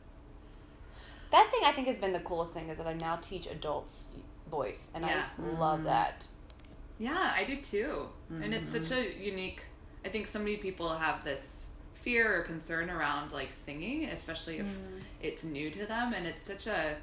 That 1.29 1.49
thing 1.51 1.61
I 1.63 1.71
think 1.71 1.87
has 1.87 1.97
been 1.97 2.13
the 2.13 2.19
coolest 2.21 2.53
thing 2.53 2.69
is 2.69 2.77
that 2.77 2.87
I 2.87 2.93
now 2.93 3.17
teach 3.17 3.47
adults 3.47 4.07
voice, 4.49 4.91
and 4.95 5.05
Yeah. 5.05 5.25
I 5.37 5.59
love 5.59 5.81
mm. 5.81 5.85
that. 5.85 6.25
Yeah, 6.99 7.33
I 7.35 7.43
do 7.43 7.57
too. 7.57 8.07
And 8.29 8.53
it's 8.53 8.71
such 8.71 8.83
mm-hmm. 8.83 9.21
a 9.21 9.23
unique. 9.23 9.63
I 10.07 10.09
think 10.09 10.25
so 10.29 10.39
many 10.39 10.55
people 10.55 10.87
have 10.95 11.25
this 11.25 11.71
fear 11.95 12.37
or 12.39 12.41
concern 12.43 12.89
around 12.89 13.33
like 13.33 13.49
singing, 13.57 14.05
especially 14.05 14.59
if 14.59 14.65
it's 15.21 15.43
new 15.43 15.69
to 15.71 15.85
them, 15.85 16.13
and 16.13 16.25
it's 16.25 16.41
such 16.41 16.65
a 16.65 16.95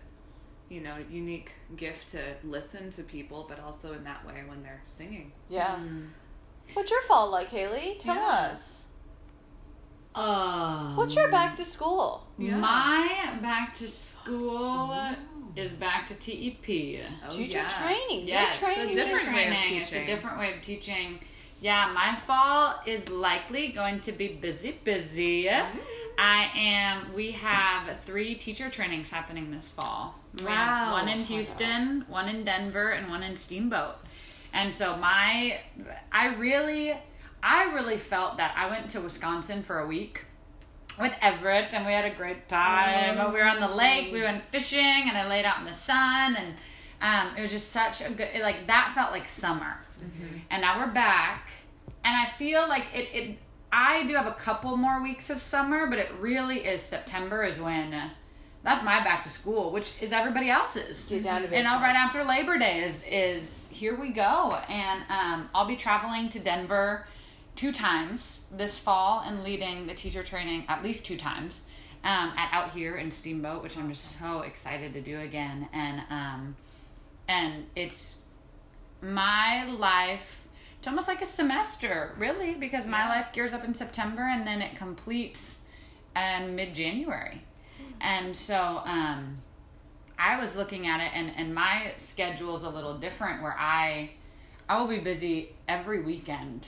you 0.70 0.80
know 0.80 0.94
unique 1.10 1.52
gift 1.76 2.08
to 2.08 2.20
listen 2.44 2.88
to 2.92 3.02
people, 3.02 3.44
but 3.46 3.60
also 3.60 3.92
in 3.92 4.04
that 4.04 4.26
way 4.26 4.42
when 4.46 4.62
they're 4.62 4.80
singing. 4.86 5.32
Yeah. 5.50 5.78
What's 6.72 6.90
your 6.90 7.02
fall 7.02 7.30
like, 7.30 7.48
Haley? 7.48 7.98
Tell 8.00 8.14
Yeah. 8.14 8.22
us. 8.52 8.84
Um, 10.14 10.96
What's 10.96 11.14
your 11.14 11.30
back 11.30 11.56
to 11.58 11.64
school? 11.66 12.26
Yeah. 12.38 12.56
My 12.56 13.36
back 13.42 13.74
to 13.74 13.86
school 13.88 14.96
is 15.56 15.72
back 15.72 16.06
to 16.06 16.14
TEP. 16.14 17.04
Oh, 17.26 17.30
Teacher 17.36 17.58
yeah. 17.58 17.68
training. 17.68 18.26
Yes, 18.28 18.58
You're 18.62 18.70
it's 18.70 18.86
a 18.86 18.94
different 18.94 19.34
way 19.34 19.48
of 19.48 19.52
training. 19.56 19.78
It's 19.78 19.92
a 19.92 20.06
different 20.06 20.38
way 20.38 20.54
of 20.54 20.62
teaching. 20.62 21.18
Yeah, 21.64 21.90
my 21.94 22.14
fall 22.14 22.74
is 22.84 23.08
likely 23.08 23.68
going 23.68 24.00
to 24.00 24.12
be 24.12 24.28
busy, 24.28 24.78
busy. 24.84 25.48
I 25.48 26.50
am. 26.54 27.14
We 27.14 27.30
have 27.30 28.00
three 28.00 28.34
teacher 28.34 28.68
trainings 28.68 29.08
happening 29.08 29.50
this 29.50 29.70
fall. 29.70 30.14
Wow. 30.42 30.92
one 30.92 31.08
in 31.08 31.20
Houston, 31.20 32.04
one 32.06 32.28
in 32.28 32.44
Denver, 32.44 32.90
and 32.90 33.08
one 33.08 33.22
in 33.22 33.38
Steamboat. 33.38 33.94
And 34.52 34.74
so 34.74 34.98
my, 34.98 35.58
I 36.12 36.34
really, 36.34 36.92
I 37.42 37.72
really 37.72 37.96
felt 37.96 38.36
that 38.36 38.54
I 38.58 38.68
went 38.68 38.90
to 38.90 39.00
Wisconsin 39.00 39.62
for 39.62 39.78
a 39.78 39.86
week 39.86 40.26
with 41.00 41.14
Everett, 41.22 41.72
and 41.72 41.86
we 41.86 41.94
had 41.94 42.04
a 42.04 42.14
great 42.14 42.46
time. 42.46 43.32
We 43.32 43.40
were 43.40 43.46
on 43.46 43.60
the 43.60 43.74
lake, 43.74 44.12
we 44.12 44.20
went 44.20 44.44
fishing, 44.52 45.08
and 45.08 45.16
I 45.16 45.26
laid 45.26 45.46
out 45.46 45.60
in 45.60 45.64
the 45.64 45.72
sun, 45.72 46.36
and 46.36 46.56
um, 47.00 47.34
it 47.38 47.40
was 47.40 47.50
just 47.50 47.72
such 47.72 48.02
a 48.02 48.10
good. 48.10 48.28
Like 48.42 48.66
that 48.66 48.92
felt 48.94 49.12
like 49.12 49.26
summer, 49.26 49.78
and 50.50 50.62
now 50.62 50.78
we're 50.78 50.92
back, 50.92 51.50
and 52.04 52.16
I 52.16 52.26
feel 52.26 52.68
like 52.68 52.84
it. 52.94 53.08
it 53.12 53.38
I 53.76 54.04
do 54.04 54.14
have 54.14 54.26
a 54.26 54.32
couple 54.32 54.76
more 54.76 55.02
weeks 55.02 55.30
of 55.30 55.42
summer, 55.42 55.88
but 55.88 55.98
it 55.98 56.12
really 56.20 56.58
is 56.58 56.80
September 56.82 57.42
is 57.42 57.58
when. 57.58 57.92
uh, 57.92 58.10
that's 58.62 58.82
my 58.82 59.02
back 59.04 59.22
to 59.24 59.30
school, 59.30 59.70
which 59.72 59.92
is 60.00 60.10
everybody 60.12 60.48
else's. 60.48 61.08
Get 61.08 61.24
down 61.24 61.42
to 61.42 61.44
And 61.44 61.50
business. 61.50 61.82
right 61.82 61.94
after 61.94 62.24
Labor 62.24 62.56
Day 62.58 62.82
is 62.84 63.04
is 63.10 63.68
here 63.70 63.94
we 63.94 64.08
go, 64.10 64.58
and 64.68 65.02
um, 65.10 65.50
I'll 65.54 65.66
be 65.66 65.76
traveling 65.76 66.28
to 66.30 66.38
Denver 66.38 67.06
two 67.56 67.72
times 67.72 68.40
this 68.50 68.78
fall 68.78 69.22
and 69.26 69.44
leading 69.44 69.86
the 69.86 69.94
teacher 69.94 70.22
training 70.22 70.64
at 70.68 70.82
least 70.82 71.04
two 71.04 71.16
times 71.16 71.60
um, 72.02 72.32
at 72.36 72.48
out 72.52 72.70
here 72.70 72.96
in 72.96 73.10
Steamboat, 73.10 73.62
which 73.62 73.76
I'm 73.76 73.88
just 73.90 74.18
so 74.18 74.40
excited 74.40 74.92
to 74.94 75.00
do 75.00 75.20
again. 75.20 75.68
And 75.72 76.00
um, 76.10 76.56
and 77.28 77.66
it's 77.76 78.16
my 79.02 79.64
life. 79.64 80.46
It's 80.78 80.88
almost 80.88 81.08
like 81.08 81.22
a 81.22 81.26
semester, 81.26 82.12
really, 82.18 82.54
because 82.54 82.86
my 82.86 83.08
life 83.08 83.32
gears 83.32 83.52
up 83.52 83.64
in 83.64 83.74
September 83.74 84.22
and 84.22 84.46
then 84.46 84.60
it 84.60 84.76
completes 84.76 85.58
in 86.14 86.54
mid 86.54 86.74
January. 86.74 87.42
And 88.00 88.36
so 88.36 88.82
um, 88.84 89.38
I 90.18 90.40
was 90.40 90.56
looking 90.56 90.86
at 90.86 91.00
it, 91.00 91.10
and, 91.14 91.32
and 91.36 91.54
my 91.54 91.92
schedule 91.96 92.56
is 92.56 92.62
a 92.62 92.68
little 92.68 92.98
different 92.98 93.42
where 93.42 93.56
I 93.58 94.10
I 94.68 94.78
will 94.78 94.86
be 94.86 94.98
busy 94.98 95.54
every 95.68 96.02
weekend 96.02 96.66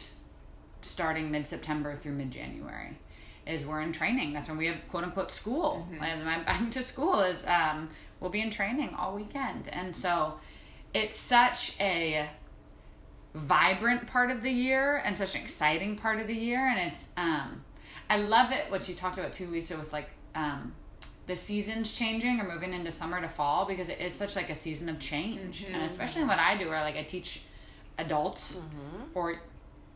starting 0.83 1.31
mid 1.31 1.47
September 1.47 1.95
through 1.95 2.13
mid 2.13 2.31
January. 2.31 2.99
Is 3.47 3.65
we're 3.65 3.81
in 3.81 3.93
training. 3.93 4.33
That's 4.33 4.49
when 4.49 4.59
we 4.59 4.67
have 4.67 4.77
quote 4.89 5.05
unquote 5.05 5.31
school. 5.31 5.87
As 6.01 6.25
my 6.25 6.41
back 6.41 6.71
to 6.73 6.83
school 6.83 7.21
is 7.21 7.45
um, 7.47 7.91
we'll 8.19 8.31
be 8.31 8.41
in 8.41 8.51
training 8.51 8.95
all 8.99 9.15
weekend, 9.15 9.69
and 9.69 9.95
so 9.95 10.41
it's 10.97 11.19
such 11.19 11.75
a 11.79 12.27
vibrant 13.35 14.07
part 14.07 14.31
of 14.31 14.43
the 14.43 14.51
year 14.51 14.97
and 15.05 15.17
such 15.19 15.35
an 15.35 15.43
exciting 15.43 15.95
part 15.95 16.19
of 16.19 16.27
the 16.27 16.35
year 16.35 16.67
and 16.67 16.91
it's 16.91 17.09
um 17.19 17.63
i 18.09 18.17
love 18.17 18.51
it 18.51 18.65
what 18.71 18.89
you 18.89 18.95
talked 18.95 19.19
about 19.19 19.31
too 19.31 19.47
lisa 19.49 19.77
with 19.77 19.93
like 19.93 20.09
um 20.35 20.73
the 21.27 21.37
seasons 21.37 21.93
changing 21.93 22.41
or 22.41 22.49
moving 22.49 22.73
into 22.73 22.91
summer 22.91 23.21
to 23.21 23.29
fall 23.29 23.67
because 23.67 23.91
it 23.91 24.01
is 24.01 24.15
such 24.15 24.37
like 24.37 24.49
a 24.49 24.55
season 24.55 24.89
of 24.89 25.01
change. 25.01 25.67
And 25.71 25.83
especially 25.83 26.23
what 26.25 26.39
i 26.39 26.57
do 26.57 26.69
where 26.69 26.81
like 26.81 26.97
i 26.97 27.03
teach 27.03 27.43
adults 27.99 28.59
or 29.15 29.43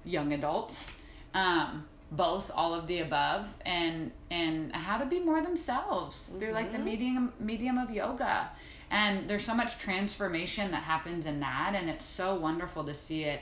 young 0.05 0.33
adults 0.33 0.91
um 1.33 1.87
both 2.13 2.51
all 2.55 2.75
of 2.75 2.87
the 2.89 2.99
above 2.99 3.47
and 3.65 4.11
and 4.31 4.75
how 4.75 4.99
to 4.99 5.07
be 5.07 5.21
more 5.21 5.41
themselves 5.41 6.33
through 6.39 6.53
like 6.53 6.73
the 6.73 6.79
medium 6.79 7.33
medium 7.39 7.79
of 7.79 7.91
yoga 7.91 8.51
and 8.91 9.29
there's 9.31 9.45
so 9.45 9.55
much 9.55 9.79
transformation 9.79 10.71
that 10.73 10.83
happens 10.83 11.27
in 11.27 11.41
that 11.41 11.75
and 11.77 11.89
it's 11.89 12.05
so 12.05 12.35
wonderful 12.35 12.85
to 12.85 12.95
see 12.95 13.25
it 13.25 13.41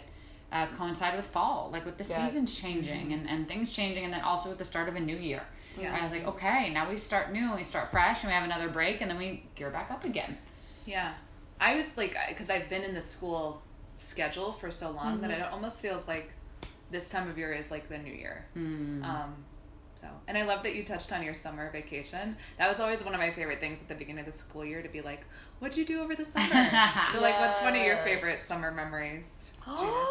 uh, 0.52 0.66
coincide 0.76 1.16
with 1.16 1.26
fall 1.26 1.68
like 1.72 1.84
with 1.84 1.98
the 1.98 2.04
Yes. 2.04 2.30
seasons 2.32 2.54
changing 2.58 3.12
and, 3.12 3.28
and 3.28 3.46
things 3.48 3.72
changing 3.72 4.04
and 4.04 4.12
then 4.12 4.22
also 4.22 4.48
with 4.48 4.58
the 4.58 4.64
start 4.64 4.88
of 4.88 4.96
a 4.96 5.00
new 5.00 5.16
year 5.16 5.42
Yeah. 5.78 5.96
I 5.98 6.02
was 6.02 6.12
like 6.12 6.26
okay 6.26 6.70
now 6.72 6.88
we 6.88 6.96
start 6.96 7.32
new 7.32 7.40
and 7.48 7.54
we 7.56 7.64
start 7.64 7.90
fresh 7.90 8.22
and 8.22 8.30
we 8.30 8.34
have 8.34 8.44
another 8.44 8.68
break 8.68 9.00
and 9.00 9.10
then 9.10 9.18
we 9.18 9.44
gear 9.54 9.70
back 9.70 9.90
up 9.90 10.04
again 10.04 10.36
Yeah. 10.86 11.12
I 11.60 11.74
was 11.74 11.96
like, 11.96 12.16
because 12.28 12.50
I've 12.50 12.68
been 12.68 12.82
in 12.84 12.94
the 12.94 13.00
school 13.00 13.60
schedule 13.98 14.52
for 14.52 14.70
so 14.70 14.90
long 14.92 15.20
that 15.22 15.30
it 15.32 15.42
almost 15.42 15.80
feels 15.80 16.06
like 16.06 16.32
this 16.92 17.10
time 17.10 17.28
of 17.28 17.36
year 17.36 17.52
is 17.52 17.68
like 17.72 17.88
the 17.88 17.98
new 17.98 18.12
year. 18.12 18.46
Um, 18.54 19.34
so, 20.00 20.06
and 20.28 20.38
I 20.38 20.44
love 20.44 20.62
that 20.62 20.74
you 20.74 20.84
touched 20.84 21.12
on 21.12 21.22
your 21.22 21.34
summer 21.34 21.70
vacation. 21.72 22.36
That 22.58 22.68
was 22.68 22.78
always 22.78 23.04
one 23.04 23.14
of 23.14 23.20
my 23.20 23.30
favorite 23.32 23.60
things 23.60 23.80
at 23.80 23.88
the 23.88 23.94
beginning 23.94 24.26
of 24.26 24.32
the 24.32 24.38
school 24.38 24.64
year 24.64 24.82
to 24.82 24.88
be 24.88 25.00
like, 25.00 25.22
what'd 25.58 25.76
you 25.76 25.84
do 25.84 26.00
over 26.00 26.14
the 26.14 26.24
summer? 26.24 26.46
so, 27.12 27.20
like, 27.20 27.38
what's 27.40 27.60
one 27.62 27.74
of 27.74 27.82
your 27.82 27.96
favorite 27.98 28.38
summer 28.46 28.70
memories? 28.70 29.24
Gina? 29.64 30.04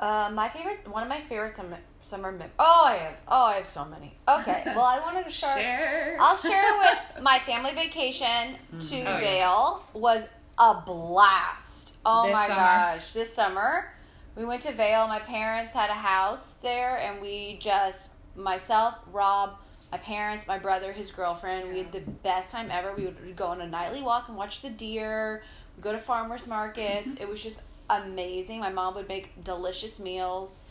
uh, 0.00 0.30
my 0.34 0.48
favorite, 0.48 0.86
one 0.88 1.02
of 1.02 1.08
my 1.08 1.20
favorite 1.22 1.52
summer 1.52 1.78
summer. 2.02 2.32
Mem- 2.32 2.50
oh, 2.58 2.84
I 2.86 2.96
have. 2.96 3.16
Oh, 3.28 3.44
I 3.44 3.54
have 3.56 3.68
so 3.68 3.84
many. 3.84 4.14
Okay, 4.28 4.62
well, 4.66 4.80
I 4.84 4.98
want 5.00 5.24
to 5.24 5.32
start. 5.32 5.58
Share. 5.58 6.16
I'll 6.20 6.36
share 6.36 6.78
with 6.78 7.22
my 7.22 7.38
family 7.40 7.72
vacation 7.74 8.56
to 8.80 8.96
Oh, 9.04 9.18
yeah. 9.18 9.78
Was 9.98 10.28
a 10.58 10.82
blast. 10.84 11.94
Oh 12.06 12.26
This 12.26 12.34
my 12.34 12.46
summer? 12.48 12.60
gosh, 12.60 13.12
this 13.12 13.32
summer 13.32 13.94
we 14.36 14.44
went 14.44 14.62
to 14.62 14.72
Vail. 14.72 15.06
My 15.08 15.20
parents 15.20 15.72
had 15.72 15.90
a 15.90 15.94
house 15.94 16.54
there, 16.54 16.98
and 16.98 17.20
we 17.20 17.56
just 17.60 18.10
myself, 18.36 18.96
Rob, 19.12 19.58
my 19.92 19.98
parents, 19.98 20.46
my 20.46 20.58
brother, 20.58 20.92
his 20.92 21.10
girlfriend. 21.10 21.70
We 21.70 21.78
had 21.78 21.92
the 21.92 22.00
best 22.00 22.50
time 22.50 22.68
ever. 22.70 22.92
We 22.94 23.04
would 23.04 23.36
go 23.36 23.46
on 23.46 23.60
a 23.60 23.66
nightly 23.66 24.02
walk 24.02 24.28
and 24.28 24.36
watch 24.36 24.60
the 24.60 24.70
deer. 24.70 25.42
We 25.76 25.82
go 25.82 25.92
to 25.92 25.98
farmers 25.98 26.46
markets. 26.46 27.16
it 27.20 27.28
was 27.28 27.42
just 27.42 27.62
amazing. 27.88 28.60
My 28.60 28.70
mom 28.70 28.94
would 28.94 29.08
make 29.08 29.44
delicious 29.44 29.98
meals 29.98 30.62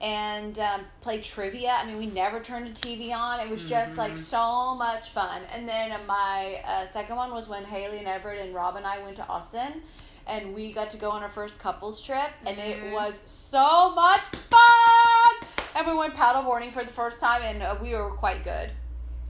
and 0.00 0.58
um, 0.58 0.82
play 1.00 1.20
trivia. 1.20 1.70
I 1.70 1.84
mean, 1.86 1.98
we 1.98 2.06
never 2.06 2.40
turned 2.40 2.66
the 2.66 2.70
TV 2.70 3.12
on. 3.12 3.40
It 3.40 3.50
was 3.50 3.64
just 3.64 3.98
like 3.98 4.16
so 4.18 4.74
much 4.74 5.10
fun. 5.10 5.42
And 5.52 5.68
then 5.68 5.92
my 6.06 6.60
uh, 6.64 6.86
second 6.86 7.16
one 7.16 7.32
was 7.32 7.48
when 7.48 7.64
Haley 7.64 7.98
and 7.98 8.06
Everett 8.06 8.44
and 8.44 8.54
Rob 8.54 8.76
and 8.76 8.86
I 8.86 9.02
went 9.02 9.16
to 9.16 9.26
Austin. 9.26 9.82
And 10.26 10.54
we 10.54 10.72
got 10.72 10.90
to 10.90 10.98
go 10.98 11.10
on 11.10 11.22
our 11.22 11.30
first 11.30 11.58
couples 11.58 12.02
trip, 12.02 12.30
and 12.44 12.58
it 12.58 12.92
was 12.92 13.22
so 13.24 13.94
much 13.94 14.20
fun. 14.50 14.97
And 15.78 15.86
we 15.86 15.94
went 15.94 16.14
paddleboarding 16.14 16.72
for 16.72 16.82
the 16.84 16.90
first 16.90 17.20
time, 17.20 17.42
and 17.42 17.62
uh, 17.62 17.76
we 17.80 17.94
were 17.94 18.10
quite 18.10 18.42
good. 18.42 18.70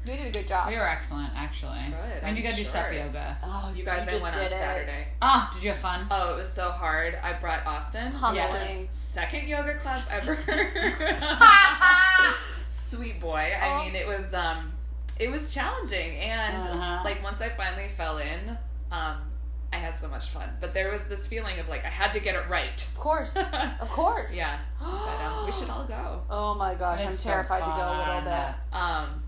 We 0.07 0.17
did 0.17 0.29
a 0.29 0.31
good 0.31 0.49
job. 0.49 0.69
we 0.69 0.77
were 0.77 0.89
excellent 0.89 1.33
actually 1.37 1.81
Good, 1.85 2.23
and 2.23 2.35
you 2.39 2.43
I'm 2.43 2.51
gotta 2.51 2.57
do 2.57 2.63
sure. 2.63 2.71
step 2.71 2.93
yoga 2.95 3.37
oh, 3.45 3.71
You 3.77 3.85
guys, 3.85 4.09
I 4.09 4.13
just 4.13 4.23
went 4.23 4.37
on 4.37 4.43
did 4.45 4.53
it. 4.53 4.57
Saturday. 4.57 5.09
oh 5.21 5.51
did 5.53 5.63
you 5.63 5.69
have 5.71 5.79
fun 5.81 6.07
Oh, 6.11 6.33
it 6.33 6.37
was 6.37 6.49
so 6.51 6.71
hard. 6.71 7.19
I 7.23 7.35
brought 7.35 7.67
Austin. 7.67 8.13
Humbling. 8.13 8.87
This 8.87 8.97
second 8.97 9.49
yoga 9.49 9.75
class 9.75 10.07
ever. 10.11 10.39
sweet 12.71 13.21
boy. 13.21 13.51
Oh. 13.61 13.67
I 13.67 13.85
mean, 13.85 13.97
it 13.97 14.07
was 14.07 14.33
um, 14.33 14.73
it 15.19 15.31
was 15.31 15.53
challenging, 15.53 16.17
and 16.17 16.69
Uh-huh. 16.69 17.03
like 17.05 17.23
once 17.23 17.43
I 17.43 17.51
finally 17.51 17.89
fell 17.95 18.17
in, 18.19 18.57
um, 18.91 19.17
I 19.73 19.77
had 19.77 19.97
so 19.97 20.09
much 20.09 20.29
fun. 20.31 20.49
But 20.61 20.73
there 20.75 20.91
was 20.91 21.05
this 21.05 21.27
feeling 21.27 21.59
of 21.61 21.69
like 21.69 21.85
I 21.85 21.89
had 21.89 22.13
to 22.15 22.21
get 22.21 22.35
it 22.35 22.49
right. 22.49 22.83
Of 22.83 22.97
course. 22.99 23.37
Of 23.81 23.89
course. 23.91 24.35
Yeah, 24.35 24.59
but 24.81 24.87
um, 24.89 25.47
we 25.47 25.53
should 25.53 25.69
all 25.71 25.85
go. 25.85 26.23
Oh 26.31 26.55
my 26.55 26.75
gosh, 26.75 27.01
I'm 27.01 27.09
It's 27.09 27.21
so 27.21 27.31
terrified 27.31 27.61
to 27.61 27.67
go 27.67 27.73
a 27.77 27.97
little 27.99 28.23
bit. 28.23 28.55
Um, 28.73 29.23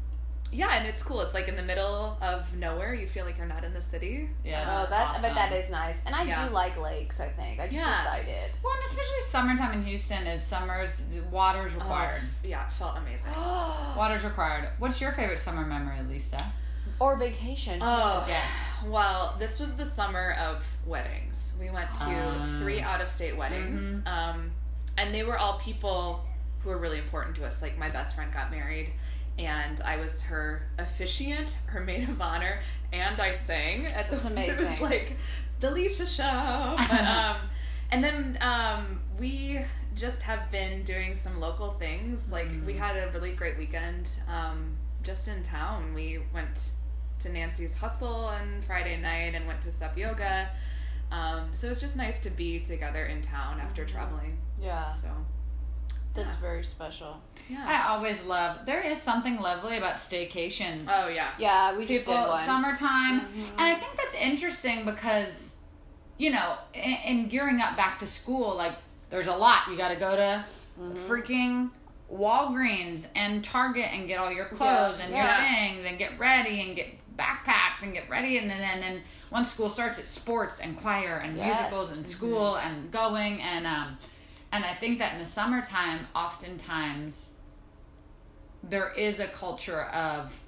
yeah, 0.53 0.77
and 0.79 0.89
it's 0.89 1.01
cool. 1.03 1.21
It's 1.21 1.33
like 1.35 1.47
in 1.47 1.55
the 1.55 1.63
middle 1.63 2.17
of 2.21 2.53
nowhere. 2.57 2.93
You 2.93 3.07
feel 3.07 3.25
like 3.25 3.37
you're 3.39 3.47
not 3.47 3.63
in 3.63 3.73
the 3.73 3.81
city. 3.81 4.29
Yeah. 4.45 4.67
Oh, 4.69 4.87
that's 4.91 5.21
but 5.21 5.35
that 5.35 5.49
awesome. 5.53 5.59
is 5.59 5.71
nice, 5.71 6.03
and 6.07 6.13
I 6.15 6.25
Yeah. 6.25 6.49
do 6.49 6.53
like 6.55 6.77
lakes. 6.77 7.21
I 7.21 7.29
think 7.29 7.61
I 7.61 7.67
just 7.69 7.77
Yeah. 7.77 8.03
decided. 8.03 8.51
Well, 8.65 8.73
and 8.75 8.85
especially 8.85 9.21
summertime 9.29 9.73
in 9.75 9.85
Houston 9.85 10.27
is 10.27 10.43
summer's 10.43 11.01
water's 11.31 11.75
required. 11.75 12.23
Oh, 12.25 12.49
yeah, 12.49 12.67
it 12.67 12.73
felt 12.73 12.97
amazing. 12.99 13.31
Water's 13.97 14.25
required. 14.25 14.71
What's 14.79 15.01
your 15.01 15.13
favorite 15.13 15.39
summer 15.39 15.65
memory, 15.65 15.99
Lisa? 16.09 16.53
Or 16.99 17.17
vacation. 17.17 17.81
Too. 17.81 17.87
Oh, 17.87 18.25
Yes. 18.29 18.45
Well, 18.87 19.37
this 19.39 19.59
was 19.59 19.75
the 19.77 19.85
summer 19.85 20.33
of 20.41 20.65
weddings. 20.87 21.53
We 21.61 21.71
went 21.71 21.95
to 21.97 22.05
Ah. 22.05 22.57
three 22.61 22.81
out 22.81 23.01
of 23.01 23.11
state 23.11 23.37
weddings. 23.37 24.03
Um, 24.07 24.51
and 24.97 25.15
they 25.15 25.23
were 25.23 25.39
all 25.39 25.59
people 25.59 26.25
who 26.61 26.71
were 26.71 26.79
really 26.79 26.99
important 26.99 27.37
to 27.37 27.47
us. 27.47 27.63
Like, 27.63 27.79
my 27.79 27.89
best 27.91 28.15
friend 28.15 28.33
got 28.33 28.51
married, 28.51 28.93
and 29.39 29.81
I 29.83 29.97
was 29.97 30.23
her 30.23 30.67
officiant, 30.79 31.59
her 31.67 31.81
maid 31.81 32.09
of 32.09 32.21
honor, 32.21 32.61
and 32.93 33.21
I 33.21 33.31
sang 33.33 33.87
at 33.87 34.11
the 34.11 34.17
That's 34.17 34.25
It 34.37 34.49
was 34.51 34.59
amazing. 34.61 34.81
like 34.83 35.17
the 35.61 35.71
Lisa 35.71 36.07
show. 36.07 36.77
But, 36.91 37.01
um, 37.05 37.37
and 37.91 38.05
then 38.05 38.39
um, 38.43 39.01
we 39.19 39.61
just 39.95 40.23
have 40.23 40.51
been 40.51 40.83
doing 40.85 41.17
some 41.17 41.41
local 41.41 41.73
things. 41.73 42.31
Like, 42.31 42.51
we 42.67 42.75
had 42.75 42.97
a 42.97 43.11
really 43.13 43.33
great 43.33 43.59
weekend 43.59 44.11
um, 44.29 44.77
just 45.03 45.29
in 45.29 45.43
town. 45.43 45.95
We 45.95 46.21
went 46.33 46.71
to 47.21 47.29
Nancy's 47.29 47.77
Hustle 47.77 48.25
on 48.27 48.63
Friday 48.67 49.01
night 49.01 49.35
and 49.35 49.47
went 49.47 49.61
to 49.63 49.73
Sup 49.73 49.97
Yoga. 49.97 50.49
Um, 51.13 51.51
so 51.55 51.69
it's 51.71 51.81
just 51.81 51.97
nice 51.97 52.21
to 52.21 52.31
be 52.31 52.61
together 52.61 53.07
in 53.07 53.21
town 53.23 53.61
after 53.61 53.85
traveling. 53.85 54.39
yeah, 54.61 54.93
So 54.95 55.09
that's 56.15 56.35
Yeah. 56.35 56.41
very 56.41 56.65
special. 56.65 57.21
yeah. 57.49 57.65
I 57.67 57.93
always 57.95 58.23
love. 58.25 58.65
There 58.67 58.81
is 58.81 59.01
something 59.01 59.41
lovely 59.41 59.77
about 59.79 59.97
staycations. 59.97 60.85
Oh 60.89 61.09
yeah. 61.09 61.31
Yeah, 61.39 61.77
we 61.77 61.87
just 61.87 62.01
people 62.01 62.15
did 62.23 62.29
one. 62.29 62.45
summertime, 62.45 63.21
Mhm. 63.23 63.51
and 63.53 63.61
I 63.61 63.75
think 63.75 63.97
that's 63.97 64.15
interesting 64.15 64.85
because, 64.85 65.57
you 66.19 66.31
know, 66.31 66.59
in, 66.75 66.83
in 67.05 67.29
gearing 67.29 67.61
up 67.61 67.77
back 67.77 67.99
to 68.01 68.07
school, 68.07 68.55
like 68.57 68.77
there's 69.11 69.27
a 69.29 69.35
lot 69.37 69.67
you 69.69 69.77
got 69.77 69.89
to 69.89 69.97
go 69.97 70.15
to 70.17 70.45
Mm-hmm. 70.81 70.95
freaking 71.13 71.71
Walgreens 72.13 73.07
and 73.15 73.43
Target 73.45 73.87
and 73.93 74.09
get 74.09 74.19
all 74.19 74.33
your 74.33 74.47
clothes 74.47 74.97
Yeah, 74.99 75.05
and 75.05 75.13
yeah. 75.15 75.25
your 75.69 75.75
things 75.75 75.85
and 75.87 75.99
get 75.99 76.19
ready 76.19 76.61
and 76.63 76.75
get 76.77 76.87
backpacks 77.17 77.83
and 77.83 77.93
get 77.93 78.09
ready 78.09 78.39
and 78.39 78.49
then 78.51 78.61
and 78.61 78.83
then 78.83 79.03
once 79.31 79.51
school 79.53 79.69
starts 79.69 79.99
it's 79.99 80.09
sports 80.11 80.59
and 80.61 80.77
choir 80.77 81.19
and 81.19 81.37
Yes. 81.37 81.61
musicals 81.61 81.97
and 81.97 82.07
school 82.07 82.57
and 82.57 82.91
going 82.91 83.41
and 83.43 83.67
um 83.67 83.99
and 84.53 84.65
I 84.65 84.75
think 84.75 84.99
that 84.99 85.13
in 85.15 85.19
the 85.21 85.27
summertime 85.29 86.07
oftentimes 86.17 87.29
there 88.63 88.91
is 88.93 89.21
a 89.21 89.27
culture 89.29 89.83
of 89.85 90.43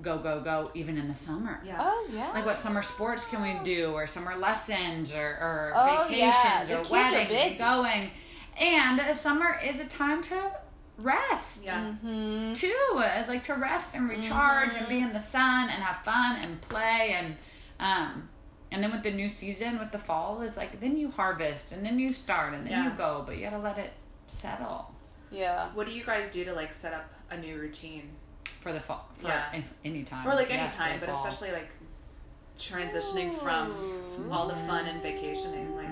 go 0.00 0.16
go 0.18 0.40
go 0.40 0.70
even 0.74 0.96
in 0.96 1.08
the 1.08 1.14
summer 1.14 1.60
Yeah. 1.64 1.76
Oh 1.78 2.06
yeah. 2.12 2.30
like 2.32 2.46
what 2.46 2.58
summer 2.58 2.82
sports 2.82 3.24
can 3.26 3.42
we 3.42 3.62
do 3.64 3.92
or 3.92 4.06
summer 4.06 4.36
lessons 4.36 5.12
or, 5.12 5.18
or 5.20 5.72
Oh, 5.74 6.04
vacations 6.04 6.18
yeah. 6.18 6.64
The 6.64 6.74
or 6.74 6.76
kids 6.78 6.90
are 6.90 7.12
weddings 7.12 7.58
going 7.58 8.10
and 8.58 9.16
summer 9.16 9.58
is 9.62 9.80
a 9.80 9.84
time 9.84 10.22
to 10.24 10.52
rest 11.02 11.60
Yeah. 11.64 11.92
hmm 11.94 12.52
too 12.54 12.74
it's 13.18 13.28
like 13.28 13.44
to 13.44 13.54
rest 13.54 13.94
and 13.94 14.08
recharge 14.08 14.74
and 14.74 14.86
be 14.88 14.98
in 14.98 15.12
the 15.12 15.18
sun 15.18 15.68
and 15.68 15.82
have 15.82 16.04
fun 16.04 16.36
and 16.36 16.60
play 16.62 17.14
and 17.16 17.36
um 17.80 18.28
and 18.70 18.82
then 18.82 18.90
with 18.92 19.02
the 19.02 19.10
new 19.10 19.28
season 19.28 19.78
with 19.78 19.92
the 19.92 19.98
fall 19.98 20.40
is 20.42 20.56
like 20.56 20.80
then 20.80 20.96
you 20.96 21.10
harvest 21.10 21.72
and 21.72 21.84
then 21.84 21.98
you 21.98 22.12
start 22.12 22.54
and 22.54 22.66
then 22.66 22.84
you 22.84 22.90
go 22.96 23.22
but 23.26 23.36
you 23.36 23.42
gotta 23.44 23.58
let 23.58 23.78
it 23.78 23.92
settle 24.26 24.94
Yeah. 25.30 25.68
What 25.74 25.86
do 25.86 25.92
you 25.92 26.04
guys 26.04 26.30
do 26.30 26.44
to 26.44 26.52
like 26.54 26.72
set 26.72 26.92
up 26.92 27.06
a 27.30 27.36
new 27.36 27.56
routine? 27.58 28.10
for 28.60 28.72
the 28.72 28.78
fall 28.80 29.08
for 29.14 29.26
Yeah. 29.28 29.60
any 29.84 30.04
time 30.04 30.24
Or 30.26 30.34
like 30.36 30.50
any 30.50 30.62
Yes, 30.62 30.76
time, 30.76 31.00
but 31.00 31.08
fall. 31.10 31.26
especially 31.26 31.52
like 31.52 31.68
transitioning 32.56 33.36
from 33.38 33.74
all 34.30 34.46
the 34.46 34.54
fun 34.54 34.86
and 34.86 35.02
vacationing. 35.02 35.74
Like 35.74 35.88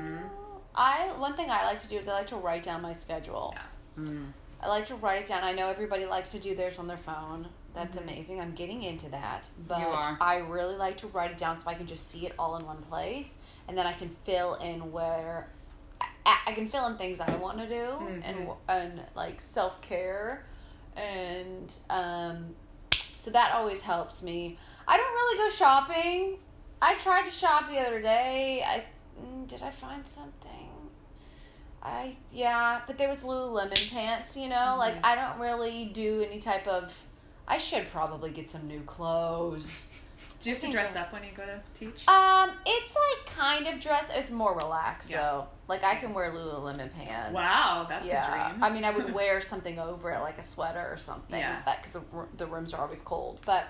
I 0.75 1.09
one 1.19 1.35
thing 1.35 1.51
I 1.51 1.65
like 1.65 1.81
to 1.81 1.89
do 1.89 1.97
is 1.99 2.07
I 2.09 2.13
like 2.13 2.29
to 2.29 2.37
write 2.37 2.63
down 2.63 2.81
my 2.83 2.93
schedule. 2.93 3.55
Yeah. 3.57 4.05
Mm. 4.05 4.27
I 4.63 4.69
like 4.69 4.87
to 4.87 4.95
write 4.95 5.23
it 5.23 5.27
down. 5.29 5.43
I 5.45 5.53
know 5.53 5.69
everybody 5.69 6.05
likes 6.07 6.33
to 6.33 6.39
do 6.39 6.55
theirs 6.55 6.79
on 6.79 6.87
their 6.87 6.97
phone. 6.97 7.49
That's 7.75 7.97
Mm-hmm. 7.97 8.09
amazing. 8.09 8.41
I'm 8.41 8.53
getting 8.55 8.83
into 8.83 9.09
that. 9.11 9.49
But. 9.67 9.79
I 10.21 10.39
really 10.39 10.77
like 10.77 10.97
to 10.99 11.07
write 11.07 11.31
it 11.31 11.39
down 11.39 11.59
so 11.59 11.69
I 11.69 11.75
can 11.75 11.87
just 11.87 12.11
see 12.11 12.27
it 12.27 12.35
all 12.39 12.57
in 12.57 12.67
one 12.67 12.83
place 12.83 13.39
and 13.69 13.79
then 13.79 13.87
I 13.87 13.93
can 13.93 14.11
fill 14.25 14.55
in 14.57 14.91
where 14.93 15.49
I, 16.27 16.39
I 16.49 16.53
can 16.53 16.67
fill 16.69 16.87
in 16.89 16.97
things 16.97 17.21
I 17.21 17.35
want 17.37 17.59
to 17.59 17.69
do 17.69 17.97
and 18.25 18.25
Mhm. 18.49 18.57
and 18.69 19.01
like 19.15 19.41
self-care 19.41 20.45
and 20.97 21.73
um 21.89 22.55
so 23.21 23.31
that 23.31 23.55
always 23.55 23.83
helps 23.83 24.23
me. 24.23 24.59
I 24.89 24.97
don't 24.97 25.13
really 25.13 25.37
go 25.51 25.55
shopping. 25.55 26.39
I 26.83 26.95
tried 26.97 27.25
to 27.27 27.31
shop 27.31 27.69
the 27.71 27.79
other 27.79 28.01
day. 28.01 28.63
I 28.67 28.85
mm, 29.23 29.47
did 29.47 29.63
I 29.63 29.71
find 29.71 30.07
something? 30.07 30.40
I 31.83 32.17
yeah, 32.33 32.81
but 32.87 32.99
there 32.99 33.09
was 33.09 33.19
Lululemon 33.19 33.91
pants. 33.91 34.37
You 34.37 34.49
know, 34.49 34.77
like 34.79 34.95
I 35.05 35.15
don't 35.15 35.39
really 35.41 35.87
do 35.87 36.23
any 36.29 36.39
type 36.41 36.67
of. 36.67 36.97
I 37.49 37.59
should 37.59 37.91
probably 37.91 38.31
get 38.31 38.49
some 38.51 38.67
new 38.69 38.81
clothes. 38.83 39.87
do 40.41 40.51
you 40.51 40.55
have 40.57 40.65
to 40.65 40.71
dress 40.71 40.95
up 40.95 41.13
when 41.13 41.23
you 41.25 41.31
go 41.37 41.45
to 41.45 41.61
teach? 41.75 42.07
Um, 42.07 42.51
it's 42.67 42.95
like 42.95 43.35
kind 43.37 43.67
of 43.67 43.81
dress. 43.81 44.07
It's 44.15 44.31
more 44.31 44.55
relaxed 44.57 45.11
Yeah. 45.11 45.23
though. 45.23 45.47
Like 45.69 45.83
I 45.83 45.95
can 45.97 46.13
wear 46.15 46.31
Lululemon 46.33 46.93
pants. 46.93 47.33
Wow, 47.35 47.87
that's 47.89 48.05
a 48.07 48.09
yeah. 48.09 48.51
dream. 48.51 48.63
I 48.63 48.71
mean, 48.71 48.85
I 48.85 48.91
would 48.91 49.13
wear 49.15 49.41
something 49.41 49.79
over 49.79 50.11
it, 50.13 50.21
like 50.21 50.39
a 50.39 50.43
sweater 50.43 50.87
or 50.91 50.97
something. 50.97 51.41
Yeah. 51.41 51.61
But 51.65 51.79
because 51.83 51.93
the, 52.01 52.27
the 52.37 52.47
rooms 52.47 52.75
are 52.75 52.83
always 52.83 53.01
cold, 53.03 53.41
but. 53.47 53.65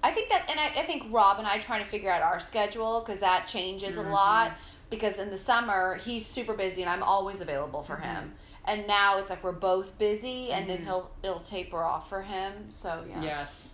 I 0.00 0.12
think 0.12 0.28
that, 0.30 0.48
and 0.48 0.60
I, 0.60 0.80
I 0.80 0.84
think 0.86 1.06
Rob 1.10 1.38
and 1.38 1.46
I 1.48 1.58
trying 1.58 1.82
to 1.82 1.90
figure 1.90 2.08
out 2.08 2.22
our 2.22 2.38
schedule 2.38 3.02
because 3.04 3.18
that 3.18 3.48
changes 3.48 3.96
Mm-hmm. 3.96 4.08
a 4.10 4.12
lot. 4.14 4.52
Because 4.90 5.18
in 5.18 5.30
the 5.30 5.36
summer 5.36 5.96
he's 5.96 6.26
super 6.26 6.54
busy 6.54 6.82
and 6.82 6.90
I'm 6.90 7.02
always 7.02 7.40
available 7.40 7.82
for 7.82 7.96
Mm-hmm. 7.96 8.04
him, 8.04 8.34
and 8.64 8.86
now 8.86 9.18
it's 9.18 9.30
like 9.30 9.42
we're 9.44 9.52
both 9.52 9.98
busy, 9.98 10.50
and 10.50 10.68
then 10.68 10.84
he'll 10.84 11.10
it'll 11.22 11.40
taper 11.40 11.82
off 11.82 12.08
for 12.08 12.22
him. 12.22 12.70
So 12.70 13.04
yeah, 13.08 13.22
Yes. 13.22 13.70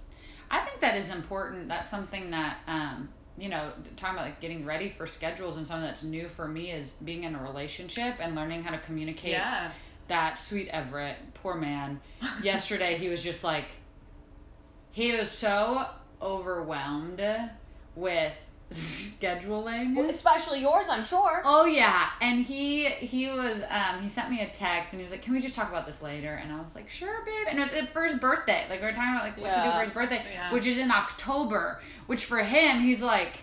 I 0.51 0.61
think 0.61 0.81
that 0.81 0.97
is 0.97 1.11
important. 1.11 1.69
That's 1.69 1.91
something 1.91 2.31
that, 2.31 2.59
um, 2.69 3.09
you 3.37 3.49
know, 3.49 3.73
talking 3.97 4.15
about 4.17 4.27
like 4.27 4.41
getting 4.41 4.65
ready 4.65 4.89
for 4.89 5.07
schedules 5.07 5.57
and 5.57 5.67
something 5.67 5.85
that's 5.87 6.03
new 6.05 6.29
for 6.29 6.47
me 6.47 6.71
is 6.71 6.91
being 7.05 7.25
in 7.25 7.35
a 7.35 7.43
relationship 7.43 8.17
and 8.21 8.37
learning 8.37 8.63
how 8.63 8.71
to 8.71 8.79
communicate. 8.79 9.33
Yeah. 9.33 9.71
That 10.09 10.39
sweet 10.39 10.69
Everett, 10.69 11.17
poor 11.35 11.55
man. 11.57 12.01
Yesterday 12.43 12.97
he 12.99 13.09
was 13.09 13.23
just 13.23 13.43
like, 13.43 13.65
he 14.93 15.13
was 15.17 15.31
so 15.31 15.87
overwhelmed 16.23 17.23
with 17.97 18.37
scheduling. 18.71 20.09
especially 20.11 20.61
yours, 20.61 20.87
I'm 20.91 21.05
sure. 21.05 21.43
Oh 21.45 21.65
yeah, 21.65 22.11
and 22.21 22.45
he 22.45 22.87
he 22.91 23.29
was 23.29 23.63
um 23.71 24.03
he 24.03 24.09
sent 24.09 24.31
me 24.31 24.41
a 24.41 24.49
text 24.49 24.93
and 24.93 25.01
he 25.01 25.03
was 25.05 25.11
like, 25.13 25.23
"Can 25.23 25.33
we 25.35 25.41
just 25.41 25.55
talk 25.55 25.69
about 25.69 25.87
this 25.87 26.03
later?" 26.03 26.35
And 26.43 26.53
I 26.53 26.61
was 26.61 26.75
like, 26.75 26.91
"Sure, 26.91 27.25
babe." 27.25 27.47
And 27.49 27.61
it 27.61 27.71
was 27.73 27.91
for 27.91 28.03
his 28.05 28.19
birthday. 28.19 28.65
Like 28.69 28.81
we 28.81 28.87
were 28.87 28.93
talking 28.93 29.13
about 29.15 29.25
like 29.25 29.37
what 29.41 29.53
to 29.53 29.63
do 29.63 29.71
for 29.71 29.83
his 29.83 29.91
birthday, 29.91 30.25
Yeah. 30.33 30.53
which 30.53 30.67
is 30.67 30.79
in 30.79 30.91
October. 30.91 31.81
Which 32.07 32.25
for 32.25 32.39
him, 32.39 32.81
he's 32.81 33.01
like, 33.03 33.39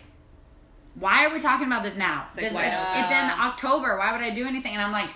"Why 0.95 1.25
are 1.25 1.33
we 1.33 1.39
talking 1.41 1.67
about 1.67 1.83
this 1.83 1.95
now? 1.95 2.27
like, 2.35 2.45
this 2.45 2.53
not? 2.53 2.97
it's 2.99 3.11
in 3.11 3.39
October. 3.39 3.97
Why 3.97 4.11
would 4.11 4.21
I 4.21 4.29
do 4.31 4.45
anything?" 4.47 4.73
And 4.73 4.81
I'm 4.81 4.91
like, 4.91 5.09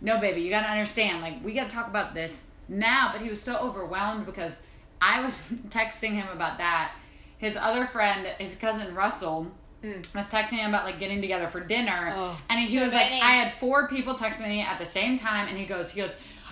"No, 0.00 0.18
baby, 0.20 0.40
you 0.42 0.50
got 0.50 0.62
to 0.62 0.70
understand. 0.70 1.20
Like 1.20 1.44
we 1.44 1.52
got 1.52 1.68
to 1.68 1.74
talk 1.74 1.88
about 1.88 2.14
this 2.14 2.42
now." 2.68 3.10
But 3.12 3.22
he 3.22 3.28
was 3.30 3.40
so 3.42 3.56
overwhelmed 3.58 4.24
because 4.26 4.54
I 5.00 5.20
was 5.20 5.40
texting 5.68 6.12
him 6.14 6.28
about 6.32 6.58
that. 6.58 6.92
His 7.38 7.56
other 7.56 7.86
friend, 7.86 8.26
his 8.38 8.54
cousin 8.56 8.94
Russell, 8.94 9.46
mm. 9.82 10.04
was 10.14 10.26
texting 10.26 10.58
him 10.58 10.68
about 10.70 10.84
like 10.84 10.98
getting 10.98 11.20
together 11.20 11.46
for 11.46 11.60
dinner, 11.60 12.12
Oh, 12.14 12.38
and 12.48 12.60
he, 12.60 12.76
too 12.76 12.82
was 12.84 12.92
like, 12.92 13.10
"I 13.12 13.30
had 13.32 13.52
four 13.52 13.88
people 13.88 14.14
texting 14.14 14.48
me 14.48 14.60
at 14.60 14.78
the 14.78 14.84
same 14.86 15.16
time," 15.16 15.48
and 15.48 15.56
he 15.56 15.64
goes, 15.64 15.90
"He 15.92 16.00
goes, 16.00 16.10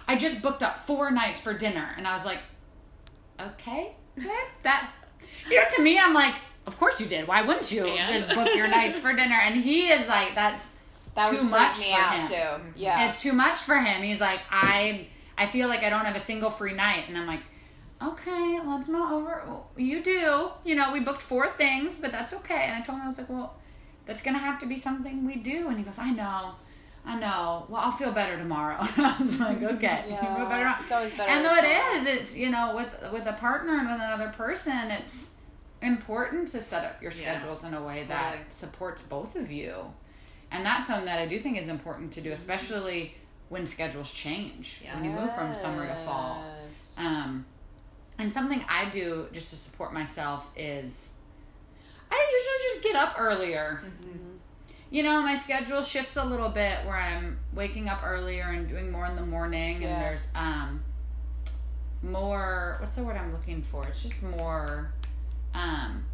I 0.08 0.14
just 0.16 0.40
booked 0.40 0.62
up 0.62 0.78
four 0.78 1.10
nights 1.10 1.40
for 1.40 1.52
dinner," 1.52 1.92
and 1.96 2.06
I 2.06 2.14
was 2.14 2.24
like, 2.24 2.38
"Okay, 3.40 3.92
good. 4.16 4.30
that." 4.62 4.90
You 5.50 5.56
know, 5.56 5.64
to 5.76 5.82
me, 5.82 5.98
I'm 5.98 6.14
like, 6.14 6.34
"Of 6.66 6.78
course 6.78 7.00
you 7.00 7.06
did. 7.06 7.26
Why 7.26 7.42
wouldn't 7.42 7.70
you 7.72 7.86
And? 7.86 8.24
just 8.24 8.34
book 8.36 8.54
your 8.54 8.68
nights 8.68 8.98
for 8.98 9.12
dinner?" 9.12 9.34
And 9.42 9.56
he 9.56 9.88
is 9.88 10.06
like, 10.08 10.34
"That's 10.34 10.62
That 11.16 11.30
too 11.30 11.42
much 11.42 11.78
me 11.80 11.92
for 11.92 11.98
out 12.00 12.20
him. 12.20 12.28
too. 12.28 12.72
Yeah. 12.76 13.08
it's 13.08 13.20
too 13.20 13.32
much 13.32 13.56
for 13.56 13.76
him." 13.78 14.02
He's 14.02 14.20
like, 14.20 14.40
"I, 14.50 15.08
I 15.36 15.46
feel 15.46 15.68
like 15.68 15.82
I 15.82 15.90
don't 15.90 16.04
have 16.04 16.16
a 16.16 16.20
single 16.20 16.50
free 16.50 16.74
night," 16.74 17.04
and 17.08 17.18
I'm 17.18 17.26
like. 17.26 17.40
Okay, 18.02 18.60
let's 18.66 18.88
not 18.88 19.12
over. 19.12 19.42
well, 19.46 19.70
You 19.76 20.02
do, 20.02 20.50
you 20.64 20.74
know. 20.74 20.92
We 20.92 21.00
booked 21.00 21.22
four 21.22 21.48
things, 21.50 21.96
but 21.98 22.12
that's 22.12 22.34
okay. 22.34 22.64
And 22.66 22.74
I 22.76 22.80
told 22.82 22.98
him 22.98 23.04
I 23.04 23.08
was 23.08 23.18
like, 23.18 23.28
well, 23.30 23.56
that's 24.04 24.20
gonna 24.22 24.38
have 24.38 24.58
to 24.60 24.66
be 24.66 24.78
something 24.78 25.24
we 25.26 25.36
do. 25.36 25.68
And 25.68 25.78
he 25.78 25.84
goes, 25.84 25.98
I 25.98 26.10
know, 26.10 26.52
I 27.06 27.18
know. 27.18 27.64
Well, 27.68 27.80
I'll 27.80 27.90
feel 27.92 28.12
better 28.12 28.36
tomorrow. 28.36 28.76
I 28.96 29.16
was 29.20 29.40
like, 29.40 29.62
okay, 29.62 30.04
you 30.10 30.16
feel 30.16 30.24
better. 30.34 30.44
tomorrow. 30.44 30.74
it's 30.80 30.92
always 30.92 31.12
better 31.14 31.30
And 31.30 31.44
though 31.44 31.54
it 31.56 31.64
is, 31.64 32.06
it's 32.06 32.36
you 32.36 32.50
know, 32.50 32.76
with 32.76 33.12
with 33.12 33.26
a 33.26 33.32
partner 33.32 33.78
and 33.78 33.88
with 33.90 34.00
another 34.00 34.28
person, 34.36 34.90
it's 34.90 35.28
important 35.80 36.48
to 36.48 36.60
set 36.60 36.84
up 36.84 37.02
your 37.02 37.12
Yeah, 37.12 37.38
schedules 37.38 37.64
in 37.64 37.72
a 37.74 37.80
way 37.82 37.94
totally. 37.98 38.08
that 38.08 38.52
supports 38.52 39.00
both 39.02 39.36
of 39.36 39.50
you, 39.50 39.74
and 40.50 40.64
that's 40.66 40.86
something 40.86 41.06
that 41.06 41.18
I 41.18 41.26
do 41.26 41.38
think 41.38 41.56
is 41.58 41.68
important 41.68 42.12
to 42.12 42.20
do, 42.20 42.30
Mm-hmm. 42.30 42.38
especially 42.40 43.14
when 43.48 43.64
schedules 43.64 44.10
change 44.10 44.80
Yeah. 44.84 44.94
when 44.96 45.04
you 45.04 45.10
move 45.12 45.34
from 45.34 45.54
summer 45.54 45.86
to 45.86 45.94
fall. 45.96 46.42
Um, 46.98 47.44
and 48.18 48.32
something 48.32 48.64
I 48.68 48.88
do 48.90 49.28
just 49.32 49.50
to 49.50 49.56
support 49.56 49.92
myself 49.92 50.50
is 50.56 51.12
I 52.10 52.14
usually 52.32 52.74
just 52.74 52.82
get 52.84 52.96
up 52.96 53.16
earlier. 53.18 53.82
You 54.90 55.02
know, 55.02 55.20
my 55.22 55.34
schedule 55.34 55.82
shifts 55.82 56.16
a 56.16 56.24
little 56.24 56.48
bit 56.48 56.78
where 56.86 56.96
I'm 56.96 57.38
waking 57.52 57.88
up 57.88 58.02
earlier 58.04 58.44
and 58.50 58.68
doing 58.68 58.90
more 58.90 59.06
in 59.06 59.16
the 59.16 59.26
morning, 59.26 59.82
Yeah. 59.82 59.88
and 59.88 60.02
there's 60.02 60.26
um 60.34 60.82
more. 62.02 62.76
What's 62.80 62.96
the 62.96 63.02
word 63.02 63.16
I'm 63.16 63.32
looking 63.32 63.62
for? 63.62 63.86
It's 63.88 64.02
just 64.02 64.22
more. 64.22 64.92
Um, 65.54 66.04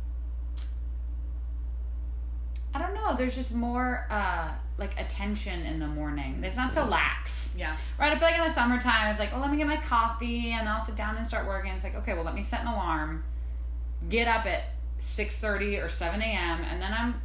I 2.75 2.79
don't 2.79 2.95
know. 2.95 3.15
There's 3.17 3.35
just 3.35 3.53
more 3.53 4.07
uh 4.11 4.53
like 4.79 4.99
attention 4.99 5.65
in 5.67 5.79
the 5.79 5.87
morning. 5.87 6.43
It's 6.43 6.57
not 6.57 6.73
so 6.73 6.85
lax. 6.87 7.53
Yeah. 7.57 7.77
Right, 7.99 8.13
I 8.13 8.19
feel 8.19 8.29
like 8.29 8.39
in 8.39 8.47
the 8.49 8.55
summertime, 8.55 9.11
it's 9.11 9.19
like, 9.19 9.31
oh, 9.35 9.39
let 9.41 9.51
me 9.51 9.59
get 9.59 9.67
my 9.67 9.77
coffee, 9.77 10.53
and 10.53 10.69
I'll 10.69 10.85
sit 10.85 10.97
down 10.97 11.17
and 11.17 11.27
start 11.27 11.47
working. 11.47 11.71
It's 11.73 11.85
like, 11.85 11.95
okay, 11.97 12.15
well, 12.15 12.25
let 12.25 12.35
me 12.35 12.43
set 12.43 12.63
an 12.63 12.69
alarm, 12.69 13.25
get 14.09 14.27
up 14.27 14.47
at 14.47 14.65
six 14.99 15.39
thirty 15.39 15.77
or 15.77 15.89
seven 15.89 16.23
a.m., 16.23 16.63
and 16.65 16.81
then 16.81 16.93
I'm 16.93 17.21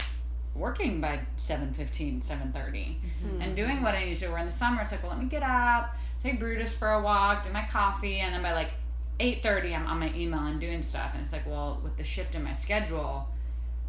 working 0.53 0.99
by 0.99 1.19
7.15, 1.37 2.25
7.30 2.25 2.95
and 3.41 3.55
doing 3.55 3.83
what 3.83 3.93
I 3.93 4.05
need 4.05 4.17
to. 4.17 4.27
Where 4.29 4.39
in 4.39 4.47
the 4.47 4.51
summer, 4.51 4.81
it's 4.81 4.91
like, 4.91 5.03
well, 5.03 5.11
let 5.11 5.21
me 5.21 5.29
get 5.29 5.43
up, 5.43 5.95
take 6.21 6.39
Brutus 6.39 6.73
for 6.73 6.91
a 6.93 6.99
walk, 7.01 7.45
do 7.45 7.51
my 7.53 7.63
coffee, 7.69 8.17
and 8.17 8.33
then 8.33 8.41
by 8.41 8.53
like 8.53 8.71
eight 9.19 9.41
thirty, 9.43 9.73
I'm 9.73 9.85
on 9.87 9.99
my 9.99 10.11
email 10.15 10.39
and 10.39 10.59
doing 10.59 10.81
stuff. 10.81 11.11
And 11.13 11.23
it's 11.23 11.31
like, 11.31 11.45
well, 11.47 11.79
with 11.83 11.95
the 11.97 12.03
shift 12.03 12.35
in 12.35 12.43
my 12.43 12.53
schedule, 12.53 13.27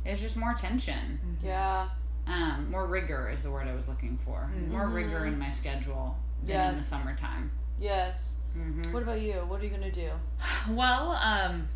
it's 0.05 0.21
just 0.21 0.37
more 0.37 0.55
tension. 0.55 1.19
yeah. 1.43 1.89
Um, 2.27 2.71
more 2.71 2.87
rigor 2.87 3.31
is 3.31 3.43
the 3.43 3.51
word 3.51 3.67
I 3.69 3.75
was 3.75 3.89
looking 3.89 4.19
for. 4.25 4.51
More 4.69 4.87
rigor 4.89 5.25
in 5.25 5.39
my 5.39 5.49
schedule 5.49 6.17
than 6.45 6.73
in 6.73 6.77
the 6.77 6.83
summertime. 6.83 7.51
Yes. 7.81 8.35
Mm-hmm. 8.57 8.93
What 8.93 9.03
about 9.03 9.21
you? 9.21 9.35
What 9.35 9.61
are 9.61 9.65
you 9.65 9.71
gonna 9.71 9.91
do? 9.91 10.11
Well, 10.71 11.13
um, 11.13 11.69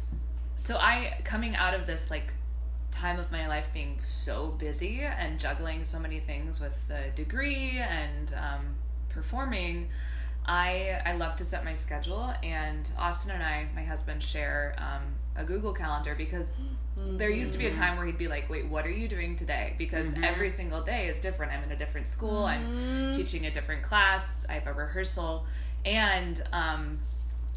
so 0.57 0.77
I 0.77 1.19
coming 1.25 1.57
out 1.57 1.73
of 1.73 1.87
this 1.87 2.11
like 2.11 2.35
time 2.91 3.19
of 3.19 3.33
my 3.33 3.49
life 3.49 3.67
being 3.73 3.99
so 4.03 4.49
busy 4.59 5.01
and 5.01 5.41
juggling 5.41 5.85
so 5.85 5.99
many 5.99 6.21
things 6.21 6.61
with 6.61 6.77
the 6.89 7.05
degree 7.17 7.79
and 7.79 8.35
um, 8.35 8.75
performing. 9.09 9.89
I 10.47 11.01
I 11.07 11.13
love 11.15 11.37
to 11.37 11.45
set 11.45 11.65
my 11.65 11.75
schedule, 11.75 12.33
and 12.43 12.89
Austin 12.99 13.31
and 13.33 13.43
I, 13.43 13.69
my 13.75 13.83
husband, 13.85 14.23
share 14.23 14.75
um, 14.79 15.03
a 15.37 15.45
Google 15.45 15.73
Calendar 15.73 16.15
because 16.15 16.55
there 17.17 17.31
used 17.31 17.53
to 17.53 17.59
be 17.59 17.67
a 17.67 17.73
time 17.73 17.97
where 17.97 18.05
he'd 18.07 18.19
be 18.19 18.29
like, 18.29 18.51
"Wait, 18.51 18.67
what 18.67 18.85
are 18.85 18.91
you 18.91 19.09
doing 19.09 19.37
today?" 19.37 19.75
Because 19.79 20.13
every 20.23 20.51
single 20.51 20.83
day 20.83 21.07
is 21.07 21.21
different. 21.21 21.53
I'm 21.53 21.63
in 21.63 21.73
a 21.73 21.77
different 21.77 22.09
school. 22.09 22.45
I'm 22.45 23.15
teaching 23.15 23.47
a 23.47 23.51
different 23.51 23.83
class. 23.83 24.45
I 24.49 24.55
have 24.55 24.67
a 24.67 24.73
rehearsal, 24.73 25.47
and 25.85 26.43
um, 26.53 26.99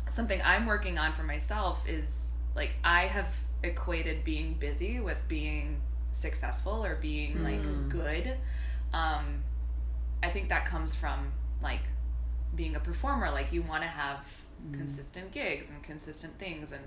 something 0.10 0.40
I'm 0.44 0.66
working 0.66 0.98
on 0.98 1.14
for 1.14 1.24
myself 1.24 1.84
is 1.88 2.36
like 2.56 2.76
I 2.84 3.08
have 3.08 3.28
equated 3.64 4.24
being 4.24 4.54
busy 4.54 5.00
with 5.00 5.20
being 5.28 5.82
successful 6.12 6.86
or 6.86 6.96
being 6.96 7.44
like 7.44 7.90
good. 7.90 8.38
Um, 8.94 9.44
I 10.24 10.30
think 10.30 10.50
that 10.50 10.66
comes 10.66 10.96
from 10.96 11.32
like 11.62 11.82
being 12.56 12.76
a 12.76 12.80
performer. 12.80 13.32
Like 13.32 13.52
you 13.52 13.62
want 13.62 13.84
to 13.84 13.90
have 13.90 14.18
mm-hmm. 14.18 14.76
consistent 14.76 15.32
gigs 15.32 15.70
and 15.70 15.82
consistent 15.84 16.38
things, 16.40 16.72
and 16.72 16.84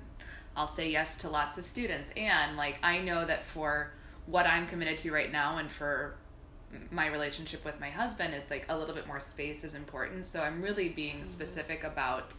I'll 0.57 0.67
say 0.67 0.91
yes 0.91 1.17
to 1.19 1.29
lots 1.29 1.59
of 1.59 1.65
students. 1.65 2.13
And 2.17 2.57
like 2.57 2.79
I 2.83 2.99
know 2.99 3.25
that 3.25 3.45
for 3.45 3.93
what 4.27 4.47
I'm 4.47 4.67
committed 4.67 4.99
to 4.99 5.13
right 5.13 5.33
now, 5.33 5.59
and 5.59 5.71
for 5.71 6.17
my 6.91 7.07
relationship 7.07 7.65
with 7.65 7.81
my 7.81 7.91
husband 7.91 8.35
is 8.35 8.51
like 8.51 8.67
a 8.69 8.77
little 8.77 8.95
bit 8.95 9.07
more 9.07 9.21
space 9.21 9.65
is 9.65 9.75
important. 9.75 10.27
So 10.27 10.43
I'm 10.43 10.63
really 10.63 10.89
being 10.89 11.17
mm-hmm. 11.17 11.27
specific 11.27 11.85
about 11.85 12.35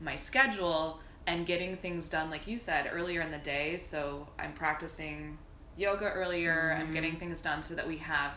my 0.00 0.16
schedule 0.16 1.00
and 1.26 1.46
getting 1.46 1.76
things 1.76 2.08
done 2.08 2.30
like 2.30 2.46
you 2.46 2.58
said 2.58 2.90
earlier 2.92 3.22
in 3.22 3.30
the 3.30 3.38
day. 3.38 3.76
So 3.76 4.28
I'm 4.38 4.52
practicing 4.52 5.38
yoga 5.76 6.06
earlier. 6.06 6.74
I'm 6.76 6.86
mm-hmm. 6.86 6.94
getting 6.94 7.16
things 7.16 7.40
done 7.40 7.62
so 7.62 7.74
that 7.74 7.86
we 7.86 7.96
have 7.98 8.32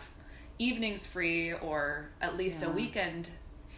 evenings 0.60 1.06
free 1.06 1.54
or 1.54 2.10
at 2.22 2.38
least 2.38 2.64
a 2.64 2.70
weekend 2.70 3.30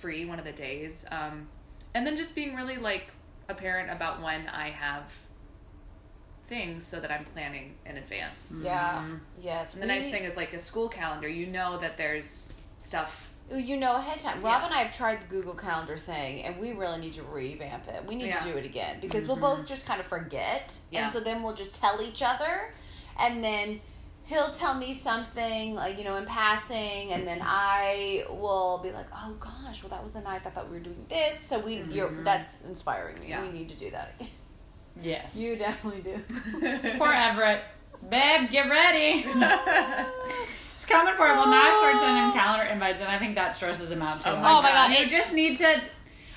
free 0.02 0.26
one 0.26 0.40
of 0.40 0.46
the 0.46 0.52
days. 0.52 1.06
Um, 1.12 1.48
and 1.94 2.06
then 2.06 2.16
just 2.16 2.36
being 2.36 2.56
really 2.56 2.78
like 2.78 3.08
a 3.48 3.54
parent 3.54 3.90
about 3.92 4.22
when 4.22 4.48
I 4.48 4.70
have 4.70 5.12
things 6.46 6.86
so 6.86 7.00
that 7.00 7.12
I'm 7.12 7.26
planning 7.26 7.76
in 7.86 7.98
advance. 7.98 8.60
Yeah. 8.64 9.06
Yes. 9.42 9.74
And 9.74 9.84
the 9.84 9.88
nice 9.88 10.04
thing 10.04 10.24
is 10.24 10.36
like 10.36 10.54
a 10.54 10.60
school 10.60 10.90
calendar, 10.90 11.28
you 11.28 11.46
know 11.48 11.78
that 11.78 11.98
there's 11.98 12.56
stuff 12.80 13.32
you 13.52 13.78
know 13.78 13.96
ahead 13.96 14.18
of 14.18 14.22
time. 14.24 14.44
Rob 14.44 14.62
Yeah. 14.62 14.66
and 14.68 14.74
I 14.76 14.84
have 14.84 14.96
tried 14.96 15.22
the 15.24 15.26
Google 15.28 15.56
Calendar 15.56 15.98
thing, 15.98 16.44
and 16.44 16.60
we 16.60 16.72
really 16.72 17.00
need 17.00 17.14
to 17.14 17.24
revamp 17.24 17.88
it. 17.88 18.06
We 18.06 18.16
need 18.16 18.28
Yeah. 18.28 18.40
to 18.42 18.52
do 18.52 18.58
it 18.58 18.64
again 18.66 19.00
because 19.00 19.26
we'll 19.28 19.38
both 19.38 19.66
just 19.66 19.88
kind 19.88 20.00
of 20.00 20.06
forget, 20.06 20.78
Yeah. 20.92 21.06
and 21.06 21.12
so 21.12 21.20
then 21.20 21.42
we'll 21.42 21.56
just 21.56 21.74
tell 21.74 22.00
each 22.00 22.22
other, 22.22 22.76
and 23.18 23.44
then 23.44 23.82
he'll 24.30 24.52
tell 24.52 24.76
me 24.76 24.94
something 24.94 25.74
like 25.74 25.98
you 25.98 26.04
know 26.04 26.16
in 26.16 26.26
passing, 26.26 27.12
and 27.12 27.28
then 27.28 27.40
I 27.42 28.26
will 28.30 28.80
be 28.82 28.92
like, 28.92 29.08
oh 29.14 29.34
gosh, 29.40 29.84
well 29.84 29.90
that 29.90 30.04
was 30.04 30.14
the 30.14 30.22
night 30.22 30.42
I 30.46 30.50
thought 30.52 30.70
we 30.70 30.78
were 30.78 30.84
doing 30.84 31.06
this. 31.10 31.44
So 31.44 31.60
we, 31.60 31.82
you're 31.90 32.08
mm-hmm. 32.08 32.24
that's 32.24 32.62
inspiring 32.62 33.20
me. 33.20 33.30
Yeah. 33.30 33.42
We 33.42 33.50
need 33.50 33.70
to 33.70 33.76
do 33.76 33.92
that. 33.92 34.14
again. 34.20 34.30
Yes. 35.02 35.36
you 35.36 35.56
definitely 35.56 36.02
do. 36.02 36.20
Poor 36.98 37.12
Everett. 37.12 37.62
Babe, 38.10 38.50
get 38.50 38.70
ready. 38.70 39.26
It's 40.76 40.86
coming 40.86 41.14
for 41.16 41.28
it. 41.28 41.36
Well, 41.36 41.48
now 41.50 41.62
I 41.62 41.78
started 41.78 42.00
sending 42.00 42.24
him 42.24 42.32
calendar 42.32 42.66
invites, 42.72 43.02
and 43.02 43.10
I 43.10 43.20
think 43.20 43.36
that 43.36 43.54
stresses 43.54 43.92
him 43.92 44.02
out 44.02 44.22
too. 44.22 44.30
Oh 44.30 44.38
my 44.38 44.50
Oh 44.50 44.62
my 44.62 44.72
God, 44.72 44.98
You 44.98 45.10
just 45.10 45.34
need 45.34 45.58
to. 45.58 45.82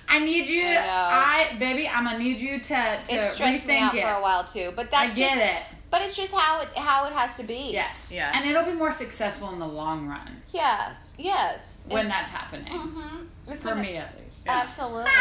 I 0.08 0.18
need 0.18 0.48
you. 0.48 0.64
I. 0.66 1.52
I, 1.52 1.58
baby, 1.58 1.88
I'm 1.88 2.04
gonna 2.04 2.18
need 2.18 2.40
you 2.40 2.58
to 2.58 2.64
to 2.64 3.14
it 3.14 3.30
stressed 3.30 3.64
rethink 3.64 3.66
me 3.68 3.78
out 3.78 3.94
it. 3.94 4.02
for 4.02 4.08
a 4.08 4.20
while 4.20 4.44
too, 4.44 4.72
but 4.74 4.86
I 4.92 5.06
that's 5.06 5.16
get 5.16 5.38
just, 5.38 5.44
it. 5.44 5.62
But 5.92 6.02
it's 6.02 6.16
just 6.16 6.34
how 6.34 6.62
it 6.62 6.68
how 6.76 7.06
it 7.06 7.12
has 7.12 7.36
to 7.36 7.44
be. 7.44 7.70
Yes. 7.72 8.10
Yeah. 8.12 8.32
And 8.34 8.48
it'll 8.48 8.64
be 8.64 8.72
more 8.72 8.90
successful 8.92 9.50
in 9.52 9.58
the 9.60 9.68
long 9.68 10.08
run 10.08 10.42
Yes. 10.52 11.14
Yes. 11.18 11.80
when 11.86 12.08
that's 12.08 12.30
happening. 12.30 12.72
hmm 12.72 13.26
It's 13.46 13.62
For 13.62 13.68
gonna- 13.68 13.82
me, 13.82 13.96
at 13.98 14.12
least. 14.18 14.38
Absolutely. 14.46 15.12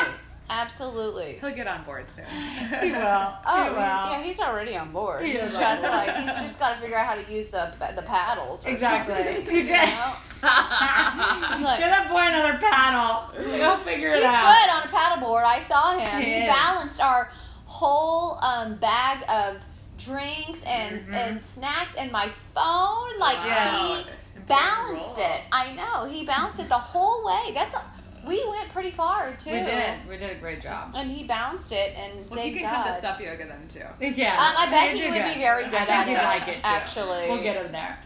Absolutely. 0.50 1.38
He'll 1.40 1.52
get 1.56 1.68
on 1.68 1.84
board 1.84 2.10
soon. 2.10 2.26
He 2.26 2.92
will. 2.92 3.34
Oh 3.46 3.64
he 3.64 3.70
will. 3.70 3.78
yeah, 3.80 4.22
he's 4.24 4.40
already 4.40 4.76
on 4.76 4.92
board. 4.92 5.24
He 5.24 5.32
he's 5.34 5.44
is 5.44 5.52
just 5.54 5.84
on 5.84 5.92
like 5.92 6.16
he's 6.16 6.36
just 6.48 6.60
got 6.60 6.76
to 6.76 6.82
figure 6.82 6.98
out 6.98 7.06
how 7.06 7.16
to 7.16 7.32
use 7.34 7.50
the 7.50 7.72
the 7.96 8.02
paddles. 8.02 8.66
or 8.66 8.70
Exactly. 8.70 9.16
something, 9.16 9.44
Did 9.46 9.54
you 9.54 9.60
you- 9.62 9.72
know? 9.72 10.14
Like- 10.42 11.80
Get 11.80 11.90
that 11.92 12.08
boy 12.12 12.20
another 12.22 12.58
paddle. 12.60 13.32
He'll 13.58 13.78
figure 13.78 14.10
it 14.14 14.16
He's 14.18 14.26
out. 14.26 14.48
He's 14.48 14.56
good 14.56 14.70
on 14.72 14.84
a 14.84 15.26
paddleboard. 15.26 15.44
I 15.44 15.62
saw 15.62 15.98
him. 15.98 16.22
He 16.24 16.34
He, 16.34 16.48
balanced 16.48 17.00
our 17.02 17.30
whole 17.66 18.38
um, 18.44 18.76
bag 18.76 19.24
of 19.30 19.62
drinks 20.06 20.64
and 20.64 21.02
Mm-hmm. 21.02 21.14
and 21.14 21.44
snacks 21.44 21.94
and 21.98 22.12
my 22.12 22.30
phone. 22.54 23.20
Like 23.20 23.38
Wow. 23.38 24.04
he 24.06 24.42
balanced 24.48 25.18
it. 25.18 25.42
I 25.52 25.74
know 25.74 26.06
he 26.10 26.26
balanced 26.26 26.60
it 26.60 26.70
the 26.70 26.78
whole 26.78 27.24
way. 27.26 27.52
That's 27.54 27.76
a, 27.76 27.82
we 28.26 28.44
went 28.48 28.70
pretty 28.72 28.92
far 28.92 29.34
too. 29.36 29.52
We 29.52 29.64
did. 29.64 29.94
We 30.08 30.18
did 30.18 30.30
a 30.32 30.36
great 30.40 30.62
job. 30.62 30.92
And 30.96 31.10
he 31.10 31.24
balanced 31.24 31.72
it, 31.72 31.96
and 31.98 32.30
Well, 32.30 32.40
thank 32.40 32.54
he 32.54 32.60
can 32.62 32.70
God. 32.70 32.86
come 32.86 32.96
to 32.96 33.02
sup 33.02 33.20
yoga 33.22 33.46
then 33.48 33.68
too. 33.68 33.80
Yeah. 34.16 34.34
Um, 34.34 34.54
I 34.58 34.68
bet 34.70 34.96
he 34.96 35.04
would 35.10 35.14
good. 35.14 35.34
be 35.34 35.40
very 35.40 35.64
good 35.66 35.74
I 35.74 35.86
at 35.88 36.08
it, 36.08 36.14
like 36.18 36.48
it 36.48 36.56
too. 36.58 36.62
actually. 36.64 37.28
We'll 37.30 37.42
get 37.42 37.56
him 37.64 37.72
there. 37.72 37.98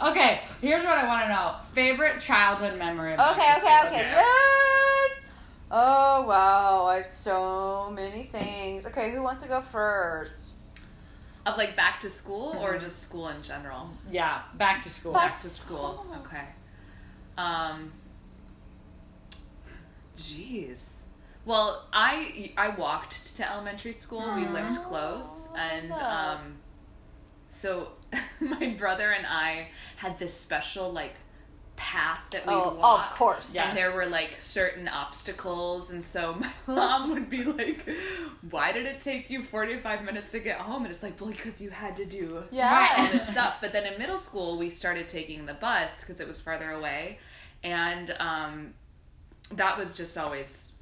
Okay, 0.00 0.42
here's 0.60 0.84
what 0.84 0.96
I 0.98 1.06
want 1.06 1.24
to 1.24 1.28
know: 1.30 1.54
favorite 1.72 2.20
childhood 2.20 2.78
memory. 2.78 3.14
Of 3.14 3.20
Okay, 3.20 3.52
okay, 3.56 3.66
school? 3.66 3.88
okay. 3.88 4.10
Yes. 4.12 5.20
Oh 5.70 6.26
wow, 6.28 6.84
I 6.86 6.96
have 6.98 7.06
so 7.06 7.90
many 7.94 8.24
things. 8.24 8.84
Okay, 8.86 9.10
who 9.10 9.22
wants 9.22 9.40
to 9.42 9.48
go 9.48 9.60
first? 9.62 10.51
Of 11.44 11.56
like 11.56 11.74
back 11.76 11.98
to 12.00 12.08
school 12.08 12.56
or 12.60 12.78
just 12.78 13.02
school 13.02 13.28
in 13.28 13.42
general? 13.42 13.90
Yeah, 14.10 14.42
back 14.54 14.80
to 14.82 14.88
school. 14.90 15.12
Back 15.12 15.32
Back 15.32 15.40
to 15.42 15.48
school. 15.48 16.04
school. 16.04 16.16
Okay. 16.24 16.44
Um. 17.36 17.92
Jeez. 20.16 20.84
Well, 21.44 21.88
I 21.92 22.52
I 22.56 22.68
walked 22.68 23.36
to 23.36 23.50
elementary 23.50 23.92
school. 23.92 24.32
We 24.36 24.46
lived 24.46 24.80
close, 24.82 25.48
and 25.58 25.90
um, 25.92 26.54
so 27.48 27.92
my 28.40 28.68
brother 28.78 29.10
and 29.10 29.26
I 29.26 29.68
had 29.96 30.18
this 30.18 30.32
special 30.34 30.92
like 30.92 31.14
path 31.82 32.24
that 32.30 32.46
we 32.46 32.54
Oh, 32.54 32.74
would 32.76 32.80
of 32.80 33.10
course. 33.14 33.52
Yes. 33.52 33.66
And 33.66 33.76
there 33.76 33.90
were 33.90 34.06
like 34.06 34.36
certain 34.38 34.86
obstacles, 34.86 35.90
and 35.90 36.02
so 36.02 36.34
my 36.66 36.74
mom 36.74 37.10
would 37.10 37.28
be 37.28 37.42
like, 37.42 37.84
"Why 38.50 38.70
did 38.70 38.86
it 38.86 39.00
take 39.00 39.28
you 39.30 39.42
forty 39.42 39.76
five 39.78 40.04
minutes 40.04 40.30
to 40.32 40.38
get 40.38 40.58
home?" 40.58 40.82
And 40.84 40.90
it's 40.92 41.02
like, 41.02 41.20
"Well, 41.20 41.30
because 41.30 41.60
you 41.60 41.70
had 41.70 41.96
to 41.96 42.04
do 42.04 42.44
yeah. 42.52 42.94
all 42.98 43.06
this 43.08 43.26
stuff." 43.28 43.58
But 43.60 43.72
then 43.72 43.84
in 43.84 43.98
middle 43.98 44.16
school, 44.16 44.56
we 44.58 44.70
started 44.70 45.08
taking 45.08 45.44
the 45.44 45.54
bus 45.54 46.00
because 46.00 46.20
it 46.20 46.28
was 46.28 46.40
farther 46.40 46.70
away, 46.70 47.18
and 47.64 48.14
um, 48.20 48.74
that 49.50 49.76
was 49.76 49.96
just 49.96 50.16
always 50.16 50.72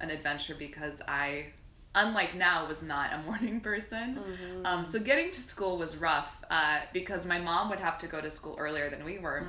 an 0.00 0.10
adventure 0.10 0.54
because 0.58 1.00
I, 1.08 1.46
unlike 1.94 2.34
now, 2.36 2.66
was 2.66 2.82
not 2.82 3.12
a 3.12 3.18
morning 3.26 3.60
person. 3.60 4.16
Mm-hmm. 4.16 4.66
Um, 4.66 4.84
so 4.84 4.98
getting 5.00 5.30
to 5.32 5.40
school 5.40 5.76
was 5.78 5.96
rough 5.96 6.36
uh, 6.50 6.80
because 6.92 7.26
my 7.26 7.38
mom 7.38 7.68
would 7.70 7.80
have 7.80 7.98
to 7.98 8.06
go 8.06 8.20
to 8.20 8.30
school 8.30 8.56
earlier 8.58 8.88
than 8.90 9.04
we 9.04 9.18
were. 9.18 9.46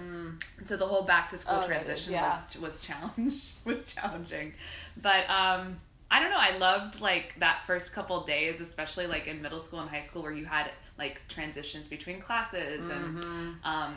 So 0.63 0.75
the 0.77 0.85
whole 0.87 1.03
back 1.03 1.29
to 1.29 1.37
school 1.37 1.59
Mm. 1.59 1.63
Oh, 1.63 1.67
transition 1.67 2.13
yeah. 2.13 2.29
was 2.29 2.57
was 2.57 2.81
challenge 2.81 3.35
was 3.65 3.93
challenging, 3.93 4.53
but 5.01 5.29
um, 5.29 5.77
I 6.09 6.19
don't 6.19 6.29
know. 6.31 6.37
I 6.39 6.57
loved 6.57 6.99
like 7.01 7.35
that 7.39 7.61
first 7.67 7.93
couple 7.93 8.21
days, 8.25 8.59
especially 8.59 9.07
like 9.07 9.27
in 9.27 9.41
middle 9.41 9.59
school 9.59 9.79
and 9.79 9.89
high 9.89 10.01
school, 10.01 10.21
where 10.23 10.33
you 10.33 10.45
had 10.45 10.71
like 10.97 11.21
transitions 11.27 11.87
between 11.87 12.19
classes 12.19 12.89
Mm-hmm. 12.89 13.17
and 13.17 13.55
um, 13.63 13.95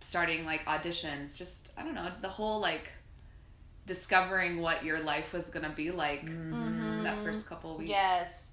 starting 0.00 0.44
like 0.46 0.64
auditions. 0.66 1.36
Just 1.36 1.72
I 1.76 1.82
don't 1.82 1.94
know 1.94 2.10
the 2.22 2.28
whole 2.28 2.60
like 2.60 2.90
discovering 3.86 4.60
what 4.60 4.84
your 4.84 5.00
life 5.00 5.32
was 5.32 5.46
gonna 5.46 5.70
be 5.74 5.90
like 5.90 6.26
that 7.04 7.18
first 7.22 7.46
couple 7.48 7.70
weeks. 7.78 7.90
Mm-hmm. 7.90 7.90
Yes. 7.90 8.52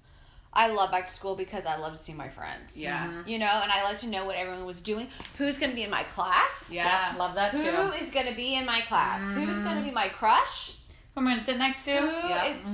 I 0.56 0.68
love 0.68 0.92
back 0.92 1.08
to 1.08 1.12
school 1.14 1.34
because 1.34 1.66
I 1.66 1.76
love 1.78 1.92
to 1.92 1.98
see 1.98 2.12
my 2.14 2.28
friends. 2.28 2.78
Yeah. 2.80 3.10
You 3.26 3.40
know, 3.40 3.46
and 3.62 3.72
I 3.72 3.82
like 3.82 3.98
to 4.00 4.06
know 4.06 4.24
what 4.24 4.36
everyone 4.36 4.64
was 4.64 4.80
doing. 4.80 5.08
Who's 5.36 5.58
going 5.58 5.70
to 5.70 5.74
be 5.74 5.82
in 5.82 5.90
my 5.90 6.04
class? 6.04 6.70
Yeah. 6.72 7.12
Love 7.18 7.34
that 7.34 7.54
Who 7.54 7.58
too. 7.58 7.92
is 8.00 8.12
going 8.12 8.26
to 8.26 8.36
be 8.36 8.54
in 8.54 8.64
my 8.64 8.80
class? 8.82 9.20
Who's 9.34 9.58
going 9.64 9.78
to 9.78 9.82
be 9.82 9.90
my 9.90 10.08
crush? 10.10 10.76
Who 11.14 11.20
am 11.20 11.26
I 11.28 11.30
gonna 11.32 11.40
sit 11.42 11.58
next 11.58 11.84
to? 11.84 11.92
Who 11.96 12.28
Yeah. 12.28 12.46
is 12.46 12.64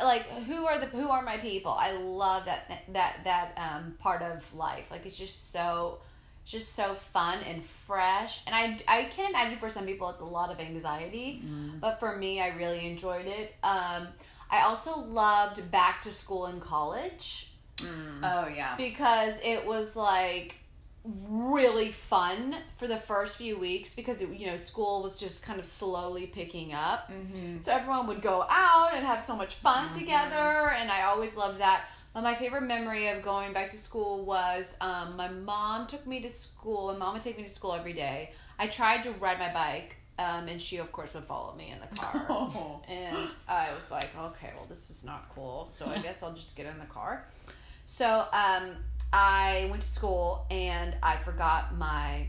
like 0.00 0.22
who 0.46 0.66
are 0.66 0.78
the 0.78 0.86
who 0.86 1.08
are 1.10 1.22
my 1.22 1.36
people? 1.38 1.72
I 1.72 1.90
love 1.92 2.44
that 2.44 2.82
that 2.92 3.16
that 3.24 3.52
um 3.56 3.94
part 3.98 4.22
of 4.22 4.52
life. 4.54 4.88
Like 4.90 5.04
it's 5.04 5.16
just 5.16 5.50
so 5.52 5.98
it's 6.42 6.50
just 6.50 6.74
so 6.74 6.94
fun 6.94 7.38
and 7.46 7.64
fresh. 7.64 8.40
And 8.46 8.54
I 8.54 9.00
I 9.00 9.04
can 9.04 9.30
imagine 9.30 9.58
for 9.58 9.70
some 9.70 9.86
people 9.86 10.10
it's 10.10 10.20
a 10.20 10.24
lot 10.24 10.50
of 10.50 10.60
anxiety, 10.60 11.42
mm. 11.44 11.80
but 11.80 12.00
for 12.00 12.16
me 12.16 12.40
I 12.40 12.48
really 12.48 12.86
enjoyed 12.90 13.26
it. 13.26 13.54
Um 13.62 14.08
I 14.50 14.62
also 14.64 14.98
loved 14.98 15.70
back 15.70 16.02
to 16.02 16.12
school 16.12 16.46
in 16.46 16.60
college 16.60 17.52
mm. 17.76 18.20
Oh 18.22 18.48
yeah. 18.48 18.76
because 18.76 19.34
it 19.42 19.64
was 19.64 19.96
like 19.96 20.56
really 21.04 21.90
fun 21.90 22.54
for 22.76 22.86
the 22.86 22.96
first 22.96 23.36
few 23.36 23.58
weeks 23.58 23.92
because 23.92 24.20
it, 24.20 24.28
you 24.28 24.46
know 24.46 24.56
school 24.56 25.02
was 25.02 25.18
just 25.18 25.42
kind 25.42 25.58
of 25.58 25.66
slowly 25.66 26.26
picking 26.26 26.72
up 26.72 27.10
mm-hmm. 27.10 27.58
so 27.60 27.72
everyone 27.72 28.06
would 28.06 28.22
go 28.22 28.46
out 28.48 28.90
and 28.94 29.04
have 29.04 29.20
so 29.24 29.34
much 29.34 29.56
fun 29.56 29.86
mm-hmm. 29.86 29.98
together 29.98 30.70
and 30.70 30.92
i 30.92 31.02
always 31.02 31.36
loved 31.36 31.58
that 31.58 31.86
but 32.14 32.22
my 32.22 32.34
favorite 32.34 32.62
memory 32.62 33.08
of 33.08 33.22
going 33.22 33.52
back 33.52 33.70
to 33.70 33.78
school 33.78 34.24
was 34.24 34.76
um, 34.80 35.16
my 35.16 35.28
mom 35.28 35.86
took 35.86 36.06
me 36.06 36.20
to 36.20 36.28
school 36.28 36.92
my 36.92 36.98
mom 36.98 37.14
would 37.14 37.22
take 37.22 37.36
me 37.36 37.42
to 37.44 37.48
school 37.50 37.72
every 37.72 37.92
day 37.92 38.30
i 38.58 38.66
tried 38.66 39.02
to 39.02 39.10
ride 39.12 39.38
my 39.38 39.52
bike 39.52 39.96
um, 40.18 40.46
and 40.46 40.60
she 40.60 40.76
of 40.76 40.92
course 40.92 41.12
would 41.14 41.24
follow 41.24 41.54
me 41.54 41.70
in 41.72 41.78
the 41.80 41.96
car 41.96 42.26
Oh. 42.30 42.82
and 42.86 43.34
I 43.48 43.70
was 43.74 43.90
like, 43.90 44.10
okay, 44.16 44.50
well, 44.54 44.66
this 44.68 44.90
is 44.90 45.02
not 45.04 45.30
cool. 45.34 45.66
So 45.72 45.86
I 45.86 45.98
guess 46.02 46.22
I'll 46.22 46.34
just 46.34 46.54
get 46.54 46.66
in 46.66 46.78
the 46.78 46.84
car. 46.84 47.26
So 47.86 48.06
um, 48.30 48.76
I 49.12 49.66
went 49.70 49.80
to 49.82 49.88
school 49.88 50.46
and 50.50 50.94
I 51.02 51.16
forgot 51.16 51.76
my 51.76 52.26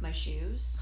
my 0.00 0.12
shoes. 0.12 0.78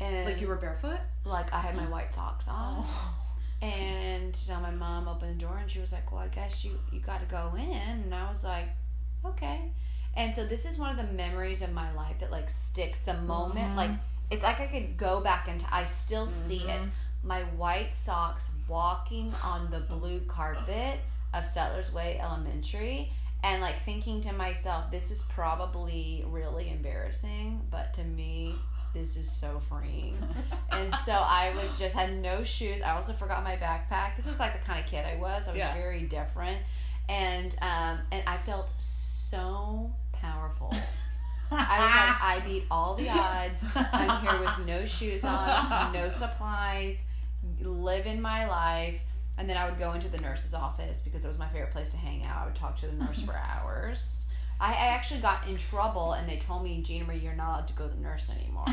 And 0.00 0.26
Like 0.30 0.40
you 0.42 0.46
were 0.48 0.56
barefoot? 0.56 1.00
like 1.24 1.52
I 1.52 1.60
had 1.60 1.74
my 1.74 1.88
white 1.88 2.14
socks 2.14 2.46
on. 2.46 2.84
Oh. 2.84 3.14
And 3.62 4.34
so 4.34 4.58
my 4.60 4.70
mom 4.70 5.06
opened 5.06 5.38
the 5.38 5.44
door 5.44 5.58
and 5.60 5.70
she 5.70 5.80
was 5.80 5.92
like, 5.92 6.10
"Well, 6.10 6.22
I 6.22 6.28
guess 6.28 6.64
you 6.64 6.78
you 6.90 7.00
got 7.00 7.20
to 7.20 7.26
go 7.26 7.52
in." 7.56 7.70
And 7.70 8.14
I 8.14 8.30
was 8.30 8.42
like, 8.42 8.68
"Okay." 9.24 9.72
And 10.16 10.34
so 10.34 10.46
this 10.46 10.64
is 10.64 10.78
one 10.78 10.90
of 10.90 10.96
the 10.96 11.12
memories 11.12 11.62
of 11.62 11.72
my 11.72 11.92
life 11.92 12.18
that 12.20 12.30
like 12.30 12.50
sticks. 12.50 13.00
The 13.00 13.14
moment, 13.14 13.66
uh-huh. 13.66 13.76
like 13.76 13.90
it's 14.30 14.42
like 14.42 14.60
I 14.60 14.66
could 14.66 14.96
go 14.96 15.20
back 15.20 15.48
and 15.48 15.64
I 15.70 15.84
still 15.84 16.26
see 16.26 16.60
it. 16.60 16.68
Mm-hmm. 16.82 16.88
My 17.22 17.42
white 17.42 17.94
socks 17.94 18.48
walking 18.66 19.34
on 19.44 19.70
the 19.70 19.80
blue 19.80 20.20
carpet 20.20 21.00
of 21.34 21.46
Settlers 21.46 21.92
Way 21.92 22.18
Elementary. 22.18 23.12
And 23.42 23.62
like 23.62 23.82
thinking 23.84 24.20
to 24.22 24.32
myself, 24.32 24.90
this 24.90 25.10
is 25.10 25.22
probably 25.22 26.24
really 26.28 26.70
embarrassing, 26.70 27.66
but 27.70 27.94
to 27.94 28.04
me, 28.04 28.54
this 28.94 29.16
is 29.16 29.30
so 29.30 29.60
freeing. 29.68 30.16
and 30.72 30.94
so 31.04 31.12
I 31.12 31.52
was 31.54 31.76
just 31.78 31.94
had 31.94 32.16
no 32.20 32.42
shoes. 32.44 32.82
I 32.82 32.90
also 32.96 33.12
forgot 33.12 33.44
my 33.44 33.56
backpack. 33.56 34.16
This 34.16 34.26
was 34.26 34.38
like 34.40 34.52
the 34.58 34.64
kind 34.66 34.84
of 34.84 34.90
kid 34.90 35.04
I 35.06 35.16
was. 35.16 35.46
I 35.48 35.52
was 35.52 35.58
Yeah. 35.58 35.74
very 35.74 36.02
different, 36.02 36.58
and 37.08 37.54
um, 37.62 37.98
and 38.12 38.22
I 38.26 38.38
felt 38.38 38.68
so 38.78 39.92
powerful. 40.12 40.70
I 41.52 41.84
was 41.84 41.94
like, 41.94 42.22
I 42.22 42.40
beat 42.46 42.64
all 42.70 42.94
the 42.94 43.08
odds. 43.08 43.64
I'm 43.74 44.20
here 44.22 44.38
with 44.40 44.66
no 44.66 44.84
shoes 44.84 45.24
on, 45.24 45.92
no 45.92 46.08
supplies, 46.10 47.02
living 47.60 48.20
my 48.20 48.46
life. 48.48 49.00
And 49.38 49.48
then 49.48 49.56
I 49.56 49.68
would 49.68 49.78
go 49.78 49.94
into 49.94 50.08
the 50.08 50.18
nurse's 50.18 50.52
office 50.52 51.00
because 51.02 51.24
it 51.24 51.28
was 51.28 51.38
my 51.38 51.48
favorite 51.48 51.72
place 51.72 51.90
to 51.92 51.96
hang 51.96 52.22
out. 52.24 52.42
I 52.42 52.44
would 52.44 52.54
talk 52.54 52.78
to 52.80 52.86
the 52.86 52.92
nurse 52.92 53.20
for 53.22 53.34
hours. 53.62 54.26
I, 54.60 54.72
I 54.72 54.86
actually 54.88 55.20
got 55.20 55.48
in 55.48 55.56
trouble 55.56 56.12
and 56.12 56.28
they 56.28 56.36
told 56.36 56.62
me, 56.62 56.82
Gina 56.82 57.04
Marie, 57.06 57.18
you're 57.18 57.34
not 57.34 57.48
allowed 57.48 57.68
to 57.68 57.72
go 57.72 57.88
to 57.88 57.94
the 57.94 58.00
nurse 58.00 58.28
anymore. 58.38 58.66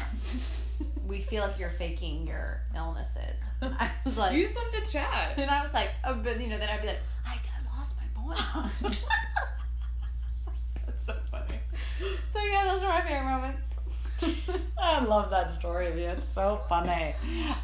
we 1.07 1.21
feel 1.21 1.43
like 1.43 1.57
you're 1.57 1.69
faking 1.69 2.27
your 2.27 2.61
illnesses. 2.75 3.41
I 3.61 3.89
was 4.03 4.17
like, 4.17 4.35
Use 4.35 4.51
them 4.53 4.65
to 4.73 4.91
chat. 4.91 5.35
and 5.37 5.49
I 5.49 5.63
was 5.63 5.73
like, 5.73 5.89
oh, 6.03 6.15
but 6.15 6.41
you 6.41 6.47
know, 6.47 6.57
then 6.57 6.69
I'd 6.69 6.81
be 6.81 6.87
like, 6.87 6.99
I 7.25 7.37
lost 7.77 7.95
my 7.97 8.35
voice. 8.35 8.81
That's 10.85 11.05
so 11.05 11.15
funny. 11.31 11.59
so 12.29 12.43
yeah, 12.43 12.65
those 12.65 12.83
are 12.83 12.89
my 12.89 13.01
favorite 13.01 13.23
moments. 13.23 13.76
I 14.77 15.03
love 15.03 15.29
that 15.31 15.51
story 15.51 15.87
of 15.87 15.97
you. 15.97 16.05
It's 16.09 16.27
so 16.27 16.61
funny. 16.69 17.13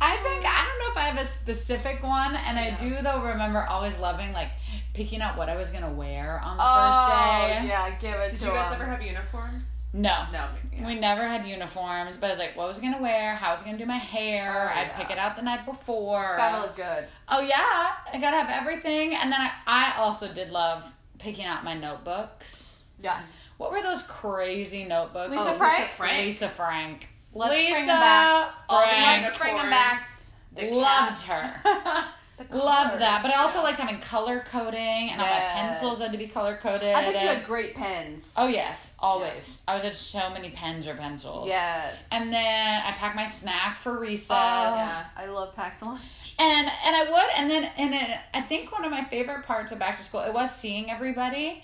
I 0.01 0.17
think 0.17 0.45
I 0.45 0.65
don't 0.65 0.79
know 0.79 0.91
if 0.91 0.97
I 0.97 1.01
have 1.09 1.25
a 1.25 1.27
specific 1.29 2.03
one, 2.03 2.35
and 2.35 2.57
I 2.59 2.71
do 2.71 3.01
though 3.01 3.21
remember 3.23 3.63
always 3.63 3.97
loving 3.99 4.33
like 4.33 4.49
picking 4.93 5.21
out 5.21 5.37
what 5.37 5.49
I 5.49 5.55
was 5.55 5.69
gonna 5.69 5.91
wear 5.91 6.39
on 6.43 6.57
the 6.57 6.63
Oh, 6.65 7.45
first 7.45 7.61
day. 7.61 7.67
yeah, 7.67 7.89
give 7.99 8.19
it 8.19 8.31
Did 8.31 8.39
to 8.41 8.47
you 8.47 8.53
guys 8.53 8.67
him. 8.67 8.73
ever 8.81 8.85
have 8.85 9.01
uniforms? 9.01 9.85
No. 9.95 10.25
No. 10.33 10.47
yeah. 10.75 10.87
We 10.87 10.95
never 10.99 11.27
had 11.27 11.45
uniforms, 11.45 12.17
but 12.17 12.27
I 12.27 12.29
was 12.31 12.39
like, 12.39 12.57
what 12.57 12.67
was 12.67 12.79
I 12.79 12.81
gonna 12.81 13.01
wear? 13.01 13.35
How 13.35 13.51
was 13.51 13.61
I 13.61 13.65
gonna 13.65 13.77
do 13.77 13.85
my 13.85 13.97
hair? 13.97 14.71
Oh, 14.73 14.79
I'd 14.79 14.87
yeah. 14.87 14.97
pick 14.97 15.11
it 15.11 15.17
out 15.19 15.35
the 15.35 15.43
night 15.43 15.65
before. 15.65 16.33
Gotta 16.37 16.61
look 16.63 16.75
good. 16.75 17.05
Oh 17.29 17.41
yeah, 17.41 17.91
I 18.11 18.19
gotta 18.19 18.37
have 18.37 18.49
everything. 18.49 19.13
And 19.15 19.31
then 19.31 19.39
I, 19.39 19.51
I 19.67 19.93
also 19.97 20.31
did 20.33 20.49
love 20.51 20.91
picking 21.19 21.45
out 21.45 21.63
my 21.63 21.75
notebooks. 21.75 22.62
Yes. 23.03 23.51
What 23.57 23.71
were 23.71 23.83
those 23.83 24.01
crazy 24.03 24.85
notebooks? 24.85 25.31
Lisa 25.31 25.51
Oh, 25.51 25.57
Frank? 25.57 25.79
Lisa 25.79 25.87
Frank. 25.95 26.25
Lisa 26.25 26.49
Frank. 26.49 27.09
Let's 27.33 27.53
Lisa 27.53 27.71
bring 27.71 27.81
'em 27.83 27.87
back. 27.87 28.53
All 28.69 28.81
the 28.81 28.87
Frank. 28.87 29.23
Let's 29.23 29.37
bring 29.37 29.55
them 29.57 29.69
back. 29.69 30.09
The 30.55 30.71
Loved 30.71 31.21
cats. 31.23 31.23
her. 31.23 32.05
The 32.49 32.57
Loved 32.57 32.99
that. 32.99 33.21
But 33.21 33.31
I 33.31 33.35
also 33.41 33.59
yeah. 33.59 33.63
liked 33.65 33.79
having 33.79 33.99
color 34.01 34.43
coding, 34.49 35.11
and 35.11 35.21
all 35.21 35.27
my 35.27 35.33
Yes. 35.33 35.53
pencils 35.79 35.99
had 35.99 36.11
to 36.13 36.17
be 36.17 36.27
color 36.27 36.57
coded. 36.57 36.93
I 36.93 37.03
bet 37.11 37.21
you 37.21 37.27
had 37.27 37.45
great 37.45 37.75
pens. 37.75 38.33
Oh 38.35 38.47
yes, 38.47 38.93
always. 38.99 39.59
I 39.67 39.75
was 39.75 39.83
at 39.83 39.95
so 39.95 40.31
many 40.31 40.49
pens 40.49 40.87
or 40.87 40.95
pencils. 40.95 41.47
Yes. 41.47 42.07
And 42.11 42.33
then 42.33 42.81
I 42.85 42.91
packed 42.93 43.15
my 43.15 43.27
snack 43.27 43.77
for 43.77 43.97
recess. 43.99 44.31
Oh, 44.31 44.75
Yeah. 44.75 45.05
I 45.15 45.27
love 45.27 45.55
packed 45.55 45.83
lunch. 45.83 46.01
And 46.39 46.67
and 46.67 46.95
I 46.95 47.03
would 47.09 47.29
and 47.37 47.51
then 47.51 47.65
and 47.77 47.93
then 47.93 48.19
I 48.33 48.41
think 48.41 48.71
one 48.71 48.83
of 48.83 48.89
my 48.91 49.03
favorite 49.03 49.45
parts 49.45 49.71
of 49.71 49.77
back 49.77 49.97
to 49.99 50.03
school 50.03 50.21
it 50.21 50.33
was 50.33 50.53
seeing 50.53 50.89
everybody. 50.89 51.63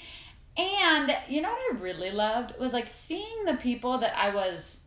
And 0.58 1.16
you 1.30 1.42
know 1.42 1.50
what 1.50 1.76
I 1.76 1.80
really 1.80 2.12
loved 2.12 2.60
was 2.60 2.74
like 2.74 2.88
seeing 2.90 3.46
the 3.46 3.54
people 3.56 3.98
that 4.00 4.14
I 4.18 4.30
was 4.34 4.80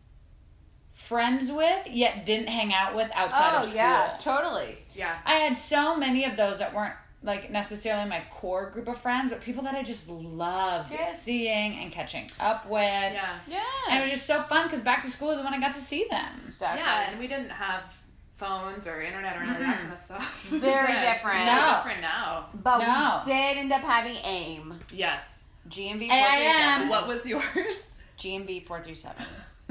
friends 0.90 1.50
with 1.50 1.86
yet 1.88 2.26
didn't 2.26 2.48
hang 2.48 2.72
out 2.72 2.94
with 2.94 3.10
outside 3.14 3.54
of 3.56 3.62
school. 3.64 3.72
Oh 3.72 3.76
yeah, 3.76 4.16
totally. 4.20 4.78
Yeah. 4.94 5.16
I 5.24 5.34
had 5.34 5.56
so 5.56 5.96
many 5.96 6.24
of 6.24 6.36
those 6.36 6.58
that 6.58 6.74
weren't 6.74 6.94
like 7.24 7.50
necessarily 7.50 8.08
my 8.08 8.22
core 8.30 8.68
group 8.70 8.88
of 8.88 8.98
friends, 8.98 9.30
but 9.30 9.40
people 9.40 9.62
that 9.62 9.74
I 9.74 9.82
just 9.82 10.08
loved 10.08 10.90
Yes. 10.92 11.22
seeing 11.22 11.74
and 11.78 11.90
catching 11.92 12.30
up 12.40 12.68
with. 12.68 12.80
Yeah. 12.82 13.38
Yeah. 13.48 13.60
And 13.88 13.98
it 14.00 14.02
was 14.02 14.10
just 14.10 14.26
so 14.26 14.42
fun 14.42 14.66
because 14.66 14.80
back 14.80 15.02
to 15.04 15.10
school 15.10 15.30
is 15.30 15.36
when 15.42 15.54
I 15.54 15.60
got 15.60 15.72
to 15.74 15.80
see 15.80 16.06
them. 16.10 16.42
exactly. 16.48 16.82
Yeah, 16.82 17.10
and 17.10 17.18
we 17.18 17.28
didn't 17.28 17.50
have 17.50 17.84
phones 18.34 18.88
or 18.88 19.00
internet 19.00 19.36
or 19.36 19.40
any 19.42 19.52
of 19.52 19.58
that 19.60 19.78
kind 19.78 19.92
of 19.92 19.98
stuff. 19.98 20.46
Very 20.48 20.92
Yeah, 20.94 21.12
different. 21.14 21.46
No. 21.46 21.74
different 21.76 22.00
now. 22.00 22.46
but 22.54 22.78
No. 22.78 23.20
we 23.24 23.32
did 23.32 23.56
end 23.56 23.72
up 23.72 23.82
having 23.82 24.16
AIM. 24.24 24.80
Yes. 24.92 25.31
GMV 25.68 26.02
AIM. 26.10 26.88
437. 26.88 26.88
What 26.88 27.06
was 27.08 27.26
yours? 27.26 27.86
GMV 28.18 28.66
437. 28.66 29.26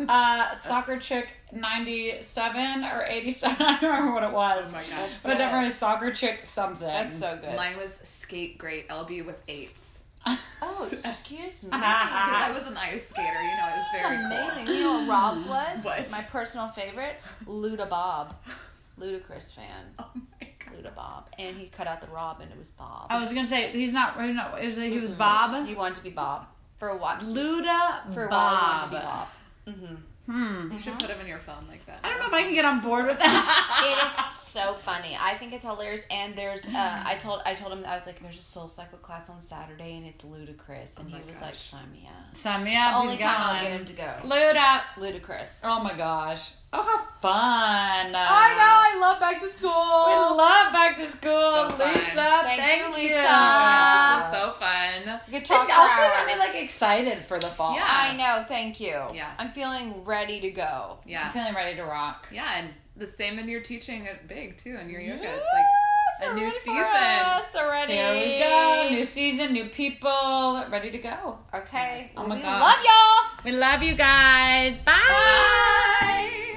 Uh, 0.10 0.56
soccer 0.58 0.98
chick 0.98 1.28
ninety 1.52 2.22
seven 2.22 2.84
or 2.84 3.06
eighty 3.08 3.30
seven. 3.30 3.58
I 3.66 3.80
don't 3.80 3.92
remember 3.92 4.14
what 4.14 4.24
it 4.24 4.32
was. 4.32 4.66
Oh 4.70 4.72
my 4.72 4.84
gosh. 4.90 5.10
But 5.22 5.38
definitely 5.38 5.70
soccer 5.70 6.12
chick 6.12 6.46
something. 6.46 6.88
That's 6.88 7.20
so 7.20 7.38
good. 7.40 7.56
Mine 7.56 7.78
was 7.78 7.94
skate 7.94 8.58
great 8.58 8.88
LB 8.90 9.26
with 9.26 9.40
eights. 9.48 10.02
oh, 10.26 10.90
excuse 11.06 11.64
me. 11.64 11.70
Because 11.70 11.84
I 11.84 12.52
was 12.52 12.68
an 12.68 12.78
ice 12.78 13.08
skater, 13.10 13.42
you 13.42 13.58
know, 13.58 13.68
it 13.68 13.78
was 13.78 13.86
That's 13.92 14.08
very 14.08 14.26
amazing. 14.26 14.66
cool. 14.66 14.76
You 14.76 14.82
know 14.84 15.00
what 15.00 15.10
Rob's 15.10 15.48
was? 15.48 15.86
What? 15.86 16.12
My 16.12 16.22
personal 16.22 16.70
favorite? 16.70 17.18
Luda 17.46 17.88
Bob. 17.88 18.36
Ludacris 19.00 19.52
fan. 19.54 19.94
Oh 20.00 20.10
my 20.16 20.48
god. 20.84 20.92
Luda 20.92 20.96
Bob. 20.96 21.30
And 21.40 21.58
he 21.58 21.68
cut 21.68 21.88
out 21.88 22.02
the 22.02 22.08
Rob 22.08 22.42
and 22.42 22.52
it 22.52 22.58
was 22.58 22.70
Bob. 22.70 23.08
I 23.10 23.20
was 23.20 23.30
gonna 23.34 23.48
say 23.48 23.72
he's 23.72 23.94
not. 23.94 24.22
He's 24.22 24.36
not 24.36 24.60
he 24.60 24.68
was, 24.68 24.78
he 24.78 25.00
was 25.00 25.12
Mhm. 25.12 25.18
Bob. 25.18 25.66
He 25.68 25.76
wanted 25.76 25.96
to 25.96 26.04
be 26.04 26.10
Bob. 26.10 26.48
For 26.80 26.90
a 26.90 26.98
while. 26.98 27.20
Luda 27.22 28.14
For 28.14 28.26
a 28.26 28.30
while 28.30 28.88
he 28.88 28.92
wanted 28.92 28.92
Bob. 28.92 28.92
to 28.92 28.96
be 28.96 29.02
Bob. 29.04 29.28
Mm-hmm. 29.68 29.96
Hmm. 30.32 30.72
You 30.72 30.80
should 30.80 30.98
put 31.00 31.10
him 31.10 31.20
in 31.20 31.28
your 31.28 31.40
phone 31.40 31.66
like 31.68 31.84
that. 31.88 32.00
I 32.04 32.10
don't 32.10 32.20
know 32.20 32.28
if 32.28 32.34
I 32.34 32.44
can 32.44 32.54
get 32.54 32.64
on 32.64 32.80
board 32.80 33.06
with 33.08 33.18
that. 33.20 34.18
it 34.28 34.30
is 34.30 34.36
so 34.36 34.76
funny. 34.76 35.18
I 35.20 35.36
think 35.38 35.52
it's 35.52 35.66
hilarious. 35.66 36.04
And 36.12 36.36
there's, 36.38 36.64
uh, 36.66 37.04
I 37.06 37.18
told, 37.20 37.42
I 37.44 37.54
told 37.56 37.74
him, 37.74 37.84
I 37.86 37.96
was 37.96 38.06
like, 38.06 38.22
there's 38.22 38.38
a 38.40 38.60
SoulCycle 38.60 39.02
class 39.02 39.30
on 39.30 39.42
Saturday, 39.42 39.98
and 39.98 40.06
it's 40.06 40.22
Ludacris. 40.22 40.98
And 41.00 41.08
Oh 41.08 41.10
he 41.10 41.14
my 41.22 41.26
was 41.28 41.42
like, 41.42 41.52
gosh. 41.52 41.60
sign 41.72 41.92
me 41.92 42.08
up. 42.08 42.38
Sign 42.38 42.64
me 42.64 42.78
up. 42.78 42.96
Only 42.98 43.14
He's 43.14 43.22
time 43.24 43.36
I'll 43.40 43.62
get 43.64 43.72
him 43.74 43.86
to 43.86 43.94
go. 43.94 44.14
Luda. 44.24 44.82
Ludacris. 44.96 45.60
Oh 45.64 45.84
my 45.84 45.96
gosh. 45.98 46.52
Oh, 46.74 46.82
how 46.82 46.98
fun. 47.20 47.32
I 47.34 48.10
know. 48.12 48.18
I 48.18 48.98
love 49.02 49.20
back 49.20 49.42
to 49.42 49.50
school. 49.50 49.70
We 50.08 50.14
love 50.38 50.72
back 50.72 50.96
to 50.98 51.06
school, 51.08 51.70
So. 51.70 51.86
Lisa. 51.86 52.42
Thank 52.44 52.62
Thank, 52.62 52.96
you, 52.98 53.04
you. 53.04 53.10
Lisa. 53.10 54.16
This 54.16 54.26
is 54.26 54.32
so 54.32 54.54
fun. 54.58 55.20
You 55.28 55.34
could 55.34 55.42
This 55.42 55.48
talk 55.50 55.68
for 55.68 55.74
also 55.74 56.16
got 56.16 56.28
me 56.28 56.38
like 56.38 56.56
excited 56.64 57.26
for 57.26 57.40
the 57.40 57.50
fall. 57.50 57.76
Yeah. 57.76 57.88
I 57.90 58.16
know. 58.16 58.46
Thank 58.48 58.80
you. 58.80 58.96
Yes. 59.14 59.36
I'm 59.38 59.50
feeling 59.50 60.06
ready 60.06 60.40
to 60.40 60.50
go. 60.52 61.00
Yeah, 61.06 61.26
I'm 61.26 61.34
feeling 61.34 61.54
ready 61.54 61.76
to 61.76 61.84
rock. 61.84 62.30
Yeah, 62.32 62.50
and 62.60 62.70
the 62.96 63.08
same 63.08 63.38
in 63.38 63.50
your 63.50 63.62
teaching 63.62 64.08
at 64.08 64.28
Big 64.30 64.58
too, 64.58 64.78
and 64.80 64.90
your 64.90 65.02
yoga. 65.02 65.24
Yes, 65.24 65.40
It's 65.42 65.52
like 66.24 66.32
a 66.32 66.34
new 66.36 66.50
season. 66.52 66.76
us 66.78 67.46
already. 67.56 67.94
Here 67.94 68.14
we 68.14 68.40
go. 68.40 68.88
New 68.92 69.04
season, 69.04 69.52
new 69.54 69.66
people, 69.66 70.64
ready 70.72 70.90
to 70.92 70.98
go. 71.00 71.40
Okay. 71.54 72.12
Oh 72.16 72.28
my 72.28 72.36
we 72.36 72.42
gosh. 72.42 72.62
love 72.62 72.86
y'all. 72.86 73.44
We 73.44 73.52
love 73.52 73.84
you 73.84 73.96
guys. 73.96 74.78
Bye. 74.86 74.94
Bye. 74.96 76.51